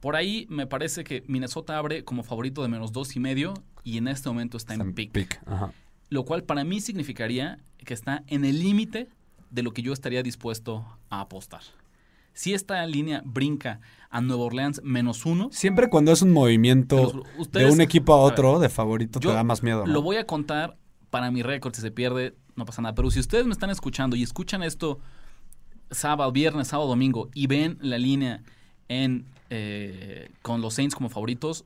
[0.01, 3.53] Por ahí me parece que Minnesota abre como favorito de menos dos y medio
[3.85, 5.11] y en este momento está en Está en pick.
[5.13, 5.71] pick, ajá.
[6.09, 9.07] Lo cual para mí significaría que está en el límite
[9.51, 11.61] de lo que yo estaría dispuesto a apostar.
[12.37, 13.79] Si esta línea brinca
[14.11, 18.17] a Nueva Orleans menos uno, Siempre cuando es un movimiento ustedes- de un equipo a
[18.19, 19.91] a ver, otro, de favorito, te da más miedo, ¿no?
[19.91, 20.77] lo voy a contar
[21.09, 22.93] para mi récord si se pierde no pasa nada.
[22.93, 24.99] Pero si ustedes me están escuchando y escuchan esto
[25.91, 28.43] sábado, viernes, sábado, domingo y ven la línea
[28.87, 31.65] en eh, con los Saints como favoritos,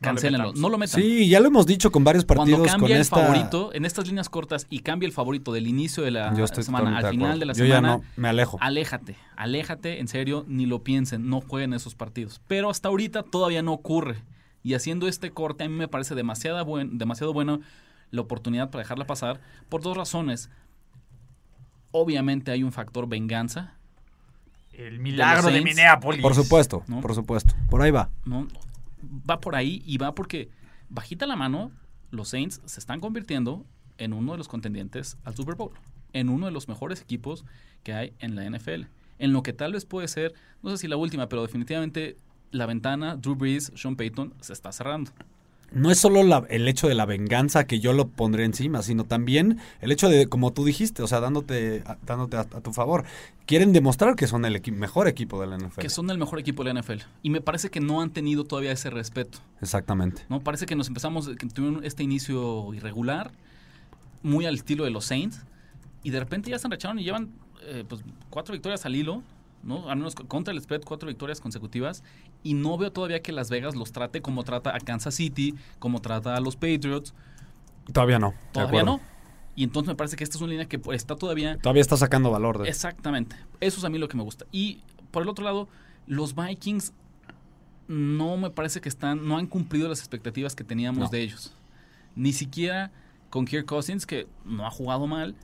[0.00, 0.52] cancélenlo.
[0.54, 1.00] No lo metan.
[1.00, 3.16] Sí, ya lo hemos dicho con varios Cuando partidos con cambia el esta...
[3.16, 7.04] favorito, en estas líneas cortas, y cambia el favorito del inicio de la semana al
[7.04, 8.58] de final de la Yo ya semana, no, me alejo.
[8.60, 12.40] aléjate, aléjate, en serio, ni lo piensen, no jueguen esos partidos.
[12.48, 14.16] Pero hasta ahorita todavía no ocurre.
[14.62, 17.60] Y haciendo este corte, a mí me parece demasiada buen, demasiado bueno
[18.10, 20.48] la oportunidad para dejarla pasar por dos razones.
[21.90, 23.74] Obviamente hay un factor venganza,
[24.72, 25.60] El milagro de.
[25.62, 26.22] Minneapolis.
[26.22, 27.00] Por supuesto, ¿no?
[27.00, 27.54] por supuesto.
[27.70, 28.10] Por ahí va.
[28.24, 28.48] ¿no?
[29.28, 30.48] Va por ahí y va porque,
[30.88, 31.72] bajita la mano,
[32.10, 33.66] los Saints se están convirtiendo
[33.98, 35.72] en uno de los contendientes al Super Bowl,
[36.12, 37.44] en uno de los mejores equipos
[37.82, 38.84] que hay en la NFL.
[39.18, 42.16] En lo que tal vez puede ser, no sé si la última, pero definitivamente
[42.50, 45.10] la ventana, Drew Brees, Sean Payton, se está cerrando.
[45.72, 49.04] No es solo la- el hecho de la venganza que yo lo pondré encima, sino
[49.04, 52.72] también el hecho de, como tú dijiste, o sea, dándote, a, dándote a, a tu
[52.72, 53.04] favor.
[53.46, 55.80] Quieren demostrar que son el equi- mejor equipo de la NFL.
[55.80, 57.02] Que son el mejor equipo de la NFL.
[57.22, 59.38] Y me parece que no han tenido todavía ese respeto.
[59.60, 60.22] Exactamente.
[60.28, 60.40] ¿no?
[60.40, 63.32] Parece que nos empezamos, que tuvieron este inicio irregular,
[64.22, 65.42] muy al estilo de los Saints,
[66.02, 67.30] y de repente ya se enracharon y llevan
[67.62, 69.22] eh, pues, cuatro victorias al hilo,
[69.64, 69.88] ¿no?
[69.90, 72.02] Al menos contra el spread, cuatro victorias consecutivas,
[72.42, 76.00] y no veo todavía que Las Vegas los trate como trata a Kansas City, como
[76.00, 77.14] trata a los Patriots,
[77.92, 78.32] Todavía no.
[78.52, 79.00] todavía no.
[79.56, 81.96] Y entonces me parece que esta es una línea que pues, está todavía Todavía está
[81.96, 83.36] sacando valor de Exactamente.
[83.60, 84.46] Eso es a mí lo que me gusta.
[84.50, 85.68] Y por el otro lado,
[86.06, 86.92] los Vikings
[87.86, 91.08] no me parece que están, no han cumplido las expectativas que teníamos No.
[91.08, 91.54] de ellos.
[92.16, 92.90] Ni siquiera
[93.30, 95.34] con Kirk Cousins, que no ha jugado mal,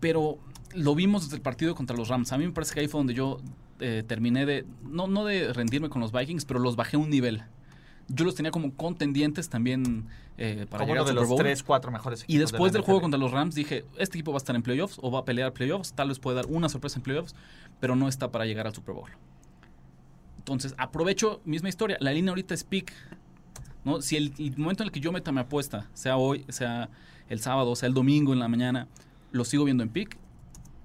[0.00, 0.38] pero
[0.74, 2.32] lo vimos desde el partido contra los Rams.
[2.32, 3.40] A mí me parece que ahí fue donde yo
[3.80, 7.42] eh, terminé de, no, no de rendirme con los Vikings, pero los bajé un nivel.
[8.08, 10.06] Yo los tenía como contendientes también
[10.38, 11.38] eh, para Como llegar uno al de Super los Bowl.
[11.38, 12.34] tres, cuatro mejores equipos.
[12.34, 14.62] Y después de del juego contra los Rams dije, este equipo va a estar en
[14.62, 17.34] playoffs o va a pelear playoffs, tal vez puede dar una sorpresa en playoffs,
[17.80, 19.10] pero no está para llegar al Super Bowl.
[20.38, 22.92] Entonces, aprovecho, misma historia, la línea ahorita es pick.
[23.84, 24.00] ¿no?
[24.00, 26.88] Si el, el momento en el que yo meta mi apuesta, sea hoy, sea
[27.28, 28.88] el sábado, sea el domingo en la mañana,
[29.32, 30.16] lo sigo viendo en pick,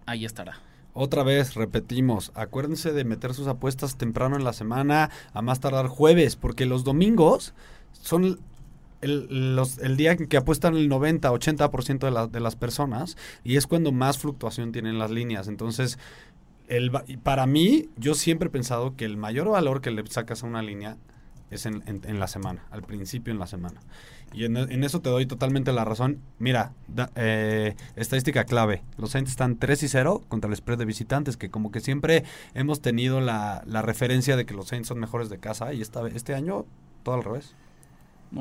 [0.06, 0.60] ahí estará.
[0.96, 5.88] Otra vez, repetimos, acuérdense de meter sus apuestas temprano en la semana, a más tardar
[5.88, 7.54] jueves, porque los domingos
[7.94, 8.40] son
[9.02, 13.66] el, el día en que apuestan el 90-80% de, la- de las personas y es
[13.68, 15.48] cuando más fluctuación tienen las líneas.
[15.48, 15.98] Entonces,
[16.68, 16.92] el,
[17.24, 20.62] para mí, yo siempre he pensado que el mayor valor que le sacas a una
[20.62, 20.98] línea
[21.54, 23.80] es en, la semana, al principio en la semana.
[24.34, 26.20] Y en, eso te doy totalmente la razón.
[26.40, 26.74] Mira,
[27.16, 28.84] eh, estadística clave.
[28.98, 32.24] Los Saints están 3 y 0 contra el spread de visitantes, que como que siempre
[32.54, 36.34] hemos tenido la, referencia de que los Saints son mejores de casa y esta, este
[36.34, 36.66] año
[37.04, 37.56] todo al revés.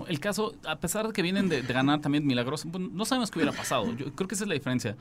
[0.08, 3.30] El caso, a pesar de que vienen de, de ganar también milagroso, pues, no sabemos
[3.30, 3.92] qué hubiera pasado.
[3.94, 4.96] Yo creo que esa es la diferencia.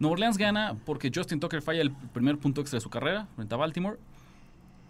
[0.00, 3.54] Nueva Orleans gana porque Justin Tucker falla el primer punto extra de su carrera frente
[3.54, 3.98] a Baltimore.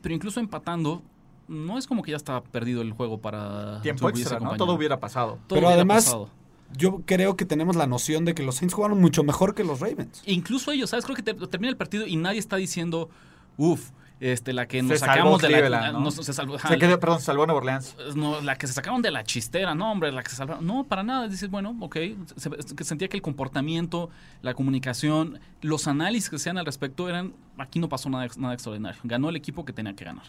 [0.02, 1.02] Pero incluso empatando,
[1.50, 4.56] no es como que ya estaba perdido el juego para Tiempo extra, ¿no?
[4.56, 5.32] Todo hubiera pasado.
[5.46, 6.30] Todo Pero hubiera además- pasado.
[6.76, 9.80] Yo creo que tenemos la noción de que los Saints jugaron mucho mejor que los
[9.80, 10.22] Ravens.
[10.24, 11.04] Incluso ellos, ¿sabes?
[11.04, 13.10] Creo que te- termina el partido y nadie está diciendo,
[13.56, 13.90] uff,
[14.20, 15.90] este, la que Se nos salvó sacamos de la...
[15.90, 15.98] ¿no?
[16.00, 17.96] nos- se salvó- Se quedó, perdón, se salvó Nueva Orleans.
[18.14, 20.64] no, la que se sacaron de la chistera, no, hombre, la que se salvaron.
[20.64, 21.26] No, para nada.
[21.26, 21.96] Dices, bueno, ok.
[22.36, 24.08] Se- se- que sentía que el comportamiento,
[24.42, 27.32] la comunicación, los análisis que se hacían al respecto eran.
[27.58, 29.00] Aquí no pasó nada, nada extraordinario.
[29.02, 30.26] Ganó el equipo que tenía que ganar.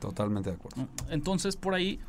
[0.00, 0.88] Totalmente de acuerdo.
[1.10, 2.00] Entonces, por ahí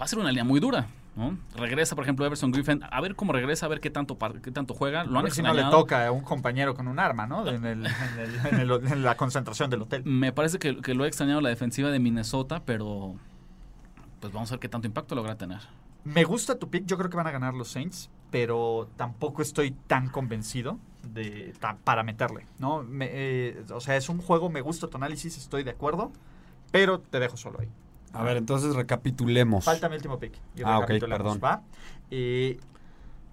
[0.00, 0.86] va a ser una línea muy dura.
[1.16, 1.36] ¿no?
[1.56, 2.80] Regresa, por ejemplo, Everson Griffin.
[2.90, 5.04] A ver cómo regresa, a ver qué tanto, qué tanto juega.
[5.04, 7.46] Lo han si no le toca a un compañero con un arma, ¿no?
[7.48, 10.02] En, el- en el- en el- en la concentración del hotel.
[10.04, 13.16] Me parece que, que lo ha extrañado la defensiva de Minnesota, pero
[14.20, 15.58] pues vamos a ver qué tanto impacto logra tener.
[16.04, 19.72] Me gusta tu pick, yo creo que van a ganar los Saints, pero tampoco estoy
[19.72, 20.78] tan convencido
[21.12, 22.82] de ta- para meterle, ¿no?
[22.82, 26.12] Me- eh, o sea, es un juego, me gusta tu análisis, estoy de acuerdo,
[26.70, 27.68] pero te dejo solo ahí.
[28.12, 29.64] A ver, entonces recapitulemos.
[29.64, 30.34] Falta mi último pick.
[30.56, 31.40] y Ah, ok, perdón.
[31.42, 31.62] ¿va?
[32.10, 32.58] Eh,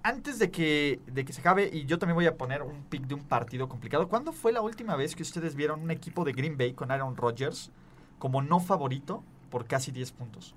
[0.03, 3.07] antes de que, de que se acabe, y yo también voy a poner un pick
[3.07, 4.07] de un partido complicado.
[4.07, 7.17] ¿Cuándo fue la última vez que ustedes vieron un equipo de Green Bay con Aaron
[7.17, 7.71] Rodgers
[8.19, 10.55] como no favorito por casi 10 puntos?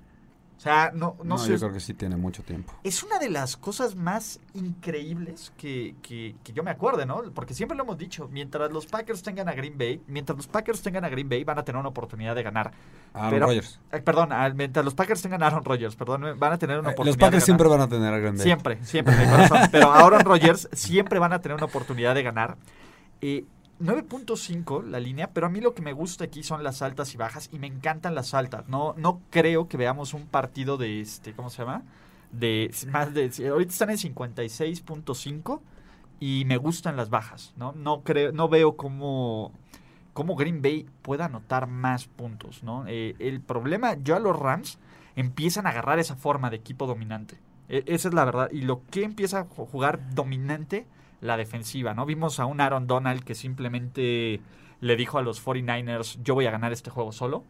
[0.60, 1.52] O sea, no, no, No, sé.
[1.52, 2.74] yo creo que sí tiene mucho tiempo.
[2.84, 7.22] Es una de las cosas más increíbles que, que- que yo me acuerde, ¿no?
[7.34, 10.82] Porque siempre lo hemos dicho, mientras los Packers tengan a Green Bay, mientras los Packers
[10.82, 12.72] tengan a Green Bay, van a tener una oportunidad de ganar.
[13.14, 13.80] Aaron Pero- Rodgers.
[13.90, 16.92] Eh, perdón, mientras los Packers tengan a Aaron Rodgers, perdón, van a tener una Eh,
[16.92, 17.46] oportunidad los de Packers ganar.
[17.46, 18.42] siempre van a tener a Green Bay.
[18.44, 19.58] Siempre, siempre, mi corazón.
[19.72, 22.56] Pero Aaron Rodgers siempre van a tener una oportunidad de ganar.
[23.22, 23.44] Eh,
[23.80, 27.16] 9.5 la línea, pero a mí lo que me gusta aquí son las altas y
[27.16, 28.68] bajas y me encantan las altas.
[28.68, 31.82] No, no creo que veamos un partido de este, ¿cómo se llama?
[32.32, 35.60] De más de ahorita están en 56.5
[36.20, 37.72] y me gustan las bajas, ¿no?
[37.72, 39.52] No creo, no veo cómo,
[40.12, 42.84] cómo Green Bay pueda anotar más puntos, ¿no?
[42.86, 44.78] Eh, el problema, yo a los Rams
[45.16, 47.38] empiezan a agarrar esa forma de equipo dominante.
[47.68, 48.50] E- esa es la verdad.
[48.52, 50.86] Y lo que empieza a ju- jugar dominante,
[51.20, 52.06] la defensiva, ¿no?
[52.06, 54.40] Vimos a un Aaron Donald que simplemente
[54.80, 57.44] le dijo a los 49ers, yo voy a ganar este juego solo.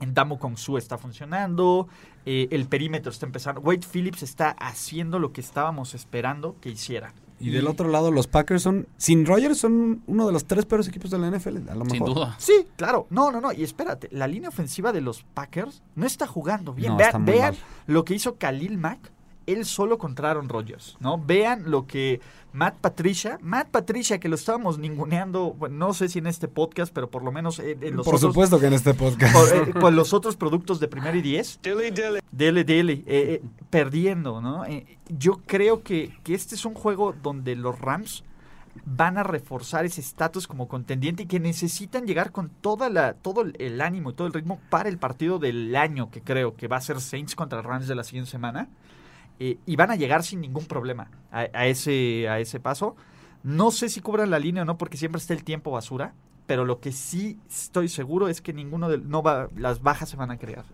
[0.00, 1.88] En Damo Kong Su está funcionando.
[2.24, 3.60] eh, el perímetro está empezando.
[3.60, 7.14] Wade Phillips está haciendo lo que estábamos esperando que hiciera.
[7.40, 10.88] Y del otro lado, los Packers son, sin Rogers, son uno de los tres peores
[10.88, 12.14] equipos de la NFL, a lo Sin mejor.
[12.14, 12.34] duda.
[12.38, 13.06] Sí, claro.
[13.10, 13.52] No, no, no.
[13.52, 16.90] Y espérate, la línea ofensiva de los Packers no está jugando bien.
[16.92, 17.62] No, vean está muy vean mal.
[17.86, 19.12] lo que hizo Khalil Mack,
[19.52, 21.18] él solo contra Aaron Rodgers, ¿no?
[21.18, 22.20] Vean lo que
[22.52, 26.92] Matt Patricia, Matt Patricia, que lo estábamos ninguneando, bueno, no sé si en este podcast,
[26.92, 28.32] pero por lo menos en, en los Por otros...
[28.32, 29.32] supuesto que en este podcast.
[29.34, 31.58] por, eh, con los otros productos de primero y diez.
[31.62, 32.92] Dele, dele.
[32.94, 34.64] eh, eh, perdiendo, ¿no?
[34.64, 38.24] Eh, yo creo que, que este es un juego donde los Rams
[38.84, 43.42] van a reforzar ese estatus como contendiente y que necesitan llegar con toda la, todo
[43.42, 46.68] el- el ánimo y todo el ritmo para el partido del año que creo que
[46.68, 48.68] va a ser Saints contra Rams de la siguiente semana.
[49.40, 52.96] Eh, y van a llegar sin ningún problema a, ese, a ese paso.
[53.42, 56.14] No sé si cubran la línea o no, porque siempre está el tiempo basura.
[56.46, 60.16] Pero lo que sí estoy seguro es que ninguno de no va, las bajas se
[60.16, 60.64] van a crear.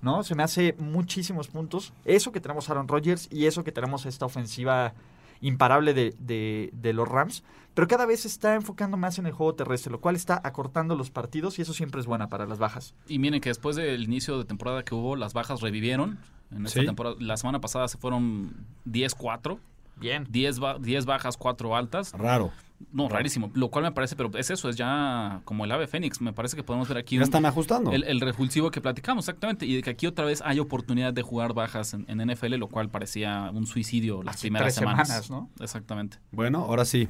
[0.00, 0.22] ¿No?
[0.22, 1.92] Se me hace muchísimos puntos.
[2.04, 4.94] Eso que tenemos Aaron Rodgers y eso que tenemos esta ofensiva
[5.40, 7.42] imparable de, de- de los Rams.
[7.74, 10.94] Pero cada vez se está enfocando más en el juego terrestre, lo cual está acortando
[10.94, 12.94] los partidos y eso siempre es buena para las bajas.
[13.08, 16.18] Y miren que después del inicio de temporada que hubo, las bajas revivieron.
[16.54, 16.86] En esta Sí.
[16.86, 18.54] temporada, la semana pasada se fueron
[18.84, 19.58] 10-4.
[19.96, 20.26] Bien.
[20.30, 22.12] 10, ba- 10 bajas, 4 altas.
[22.12, 22.52] Raro.
[22.92, 23.50] No, rarísimo.
[23.54, 26.20] Lo cual me parece, pero es eso, es ya como el ave fénix.
[26.20, 27.92] Me parece que podemos ver aquí Ya un- están ajustando.
[27.92, 29.66] el, el revulsivo que platicamos, exactamente.
[29.66, 32.68] Y de que aquí otra vez hay oportunidad de jugar bajas en, en NFL, lo
[32.68, 35.08] cual parecía un suicidio las primeras tres semanas.
[35.08, 35.50] semanas, ¿no?
[35.60, 36.18] Exactamente.
[36.32, 37.08] Bueno, ahora sí.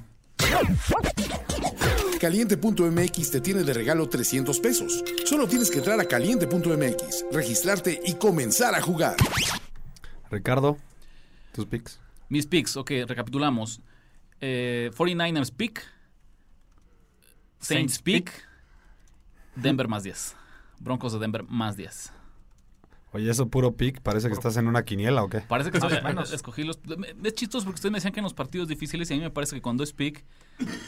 [2.20, 5.04] Caliente.mx te tiene de regalo 300 pesos.
[5.24, 9.16] Solo tienes que entrar a caliente.mx, registrarte y comenzar a jugar.
[10.30, 10.76] Ricardo,
[11.52, 12.00] tus picks.
[12.28, 13.80] Mis picks, ok, recapitulamos.
[14.46, 15.80] Eh, 49ers pick.
[17.60, 18.46] Saints Saints pick.
[19.56, 20.36] Denver más 10.
[20.80, 22.12] Broncos de Denver más 10.
[23.12, 25.40] Oye, eso puro pick, parece que estás en una quiniela o qué.
[25.40, 26.30] Parece que o menos.
[26.34, 26.78] escogí los.
[27.22, 29.30] Es chistoso porque ustedes me decían que en los partidos difíciles y a mí me
[29.30, 30.24] parece que cuando es pick,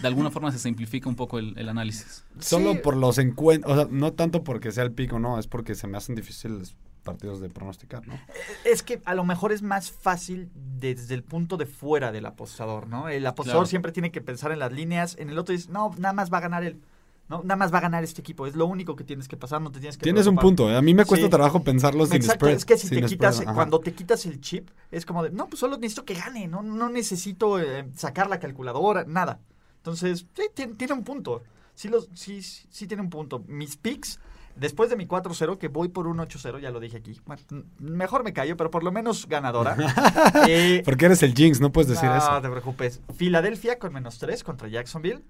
[0.02, 2.24] de alguna forma se simplifica un poco el, el análisis.
[2.40, 2.80] Solo Sí.
[2.82, 5.74] por los encuentros, o sea, no tanto porque sea el pick o no, es porque
[5.76, 6.74] se me hacen difíciles
[7.06, 8.20] partidos de pronosticar, ¿no?
[8.64, 12.86] Es que a lo mejor es más fácil desde el punto de fuera del apostador,
[12.86, 13.08] ¿no?
[13.08, 13.70] El apostador Claro.
[13.70, 16.38] siempre tiene que pensar en las líneas, en el otro dice, no, nada más va
[16.38, 16.82] a ganar él.
[17.28, 19.60] No, nada más va a ganar este equipo, es lo único que tienes que pasar,
[19.60, 20.76] no te tienes que Tienes un punto, ¿eh?
[20.76, 21.30] a mí me cuesta Sí.
[21.30, 22.56] trabajo pensarlo sin Exacto, spread.
[22.56, 25.48] es que si sin te quitas, cuando te quitas el chip, es como de, no,
[25.48, 29.40] pues solo necesito que gane, no, no necesito eh, sacar la calculadora, nada.
[29.78, 31.42] Entonces, sí, tiene, tiene un punto.
[31.74, 33.42] Sí, los, sí, sí, sí tiene un punto.
[33.48, 34.20] Mis picks,
[34.56, 37.20] después de mi 4-0, que voy por un 8-0, ya lo dije aquí.
[37.24, 37.42] Bueno,
[37.78, 39.76] mejor me callo, pero por lo menos ganadora.
[40.48, 42.30] Eh, Porque eres el Jinx, no puedes decir no, eso.
[42.30, 43.00] No te preocupes.
[43.16, 45.22] Filadelfia con menos 3 contra Jacksonville.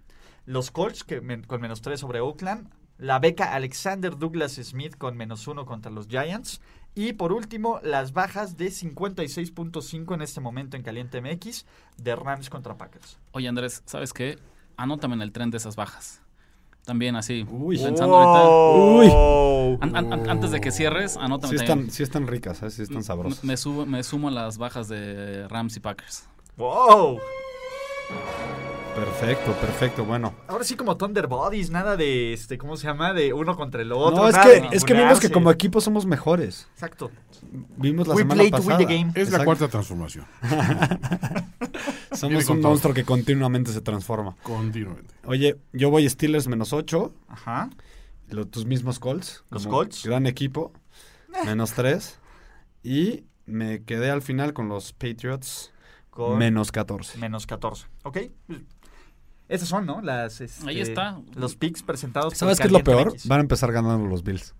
[0.46, 2.68] Los Colts que men- con menos 3 sobre Oakland.
[2.98, 6.60] La beca Alexander Douglas Smith con menos 1 contra los Giants.
[6.94, 11.66] Y por último, las bajas de 56.5 en este momento en Caliente MX
[11.98, 13.18] de Rams contra Packers.
[13.32, 14.38] Oye, Andrés, ¿sabes qué?
[14.78, 16.22] Anótame en el tren de esas bajas.
[16.86, 17.76] También así, Uy.
[17.78, 19.12] pensando ahorita.
[19.12, 19.78] Uy.
[19.82, 22.70] An- an- an- antes de que cierres, anótame Sí están, sí están ricas, ¿eh?
[22.70, 23.42] sí están sabrosas.
[23.44, 26.28] Me, subo- me sumo a las bajas de Rams y Packers.
[26.56, 27.18] ¡Wow!
[28.94, 30.32] Perfecto, perfecto, bueno.
[30.48, 33.12] Ahora sí como Thunder Bodies, nada de este, ¿cómo se llama?
[33.12, 34.16] De uno contra el otro.
[34.22, 36.66] No, es que, es que vimos que como equipo somos mejores.
[36.72, 37.10] Exacto.
[37.76, 38.78] Vimos la We semana play to win pasada.
[38.78, 39.08] the game.
[39.10, 39.44] Es la Exacto.
[39.44, 40.24] cuarta transformación,
[42.16, 42.70] Somos un todo.
[42.70, 44.36] monstruo que continuamente se transforma.
[44.42, 45.14] continuamente.
[45.24, 47.12] Oye, yo voy Steelers menos 8.
[47.28, 47.70] Ajá.
[48.28, 49.44] Lo- tus mismos Colts.
[49.50, 50.04] Los Colts.
[50.04, 50.72] Gran equipo.
[51.44, 52.18] Menos 3.
[52.82, 55.72] Y me quedé al final con los Patriots.
[56.10, 57.18] Con Menos 14.
[57.18, 57.86] menos 14.
[58.04, 58.18] ¿Ok?
[59.48, 60.00] Esas son, ¿no?
[60.00, 61.20] Las, este, Ahí está.
[61.34, 63.14] Los picks presentados ¿Sabes qué es lo peor?
[63.26, 64.54] Van a empezar ganando los Bills.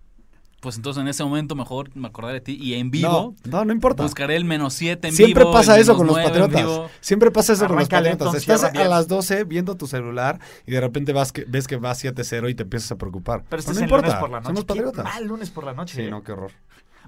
[0.59, 3.65] Pues entonces en ese momento mejor me acordaré de ti y en vivo No, no,
[3.65, 4.01] no importa.
[4.03, 5.53] buscaré el menos 7 en Siempre vivo.
[5.53, 6.91] pasa eso con los en patriotas.
[6.99, 8.33] Siempre pasa eso con los patriotas.
[8.33, 8.89] Estás a bien.
[8.89, 12.55] las 12 viendo tu celular y de repente vas que, ves que va 7-0 y
[12.55, 13.43] te empiezas a preocupar.
[13.47, 14.07] Pero este no es el importa.
[14.07, 14.53] lunes por la Son noche.
[14.55, 15.03] los Qué patriotas.
[15.15, 15.95] mal lunes por la noche.
[15.95, 16.09] Sí, ¿eh?
[16.09, 16.51] no, qué horror.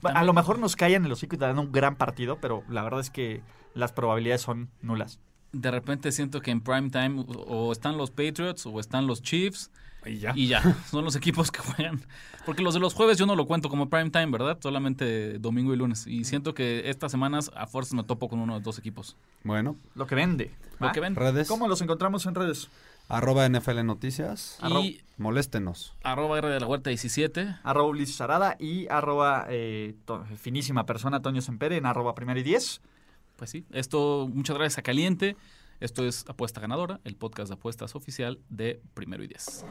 [0.04, 2.84] A lo mejor nos callan el hocico y te dan un gran partido, pero la
[2.84, 3.42] verdad es que
[3.74, 5.20] las probabilidades son nulas.
[5.52, 9.72] de repente siento que en prime time o están los Patriots o están los Chiefs
[10.06, 10.32] Y ya.
[10.36, 12.02] y ya, son los equipos que juegan.
[12.46, 14.58] Porque los de los jueves yo no lo cuento como prime time, ¿verdad?
[14.62, 16.08] Solamente domingo y lunes.
[16.08, 19.16] Y siento que estas semanas a fuerzas me topo con uno de los dos equipos.
[19.44, 20.52] Bueno, Lo que vende.
[20.80, 21.16] Lo que ven.
[21.16, 21.48] redes.
[21.48, 22.70] ¿Cómo los encontramos en redes?
[23.10, 24.58] Arroba NFL Noticias.
[24.70, 25.94] Y Moléstenos.
[26.04, 27.56] arroba R de la Huerta 17.
[27.64, 32.44] Arroba Ulises Sarada y arroba eh, to- finísima persona Toño Sempere en arroba primero y
[32.44, 32.82] diez.
[33.36, 35.36] Pues sí, esto, muchas gracias a Caliente.
[35.80, 39.64] Esto es Apuesta Ganadora, el podcast de apuestas oficial de Primero y Diez.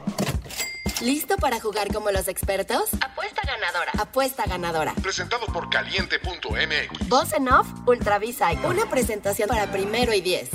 [1.01, 2.89] ¿Listo para jugar como los expertos?
[2.99, 3.91] Apuesta ganadora.
[3.97, 4.93] Apuesta ganadora.
[4.95, 7.07] Presentado por caliente.mx.
[7.07, 8.51] Voz en off, Ultravisa.
[8.67, 10.49] Una presentación para primero y diez.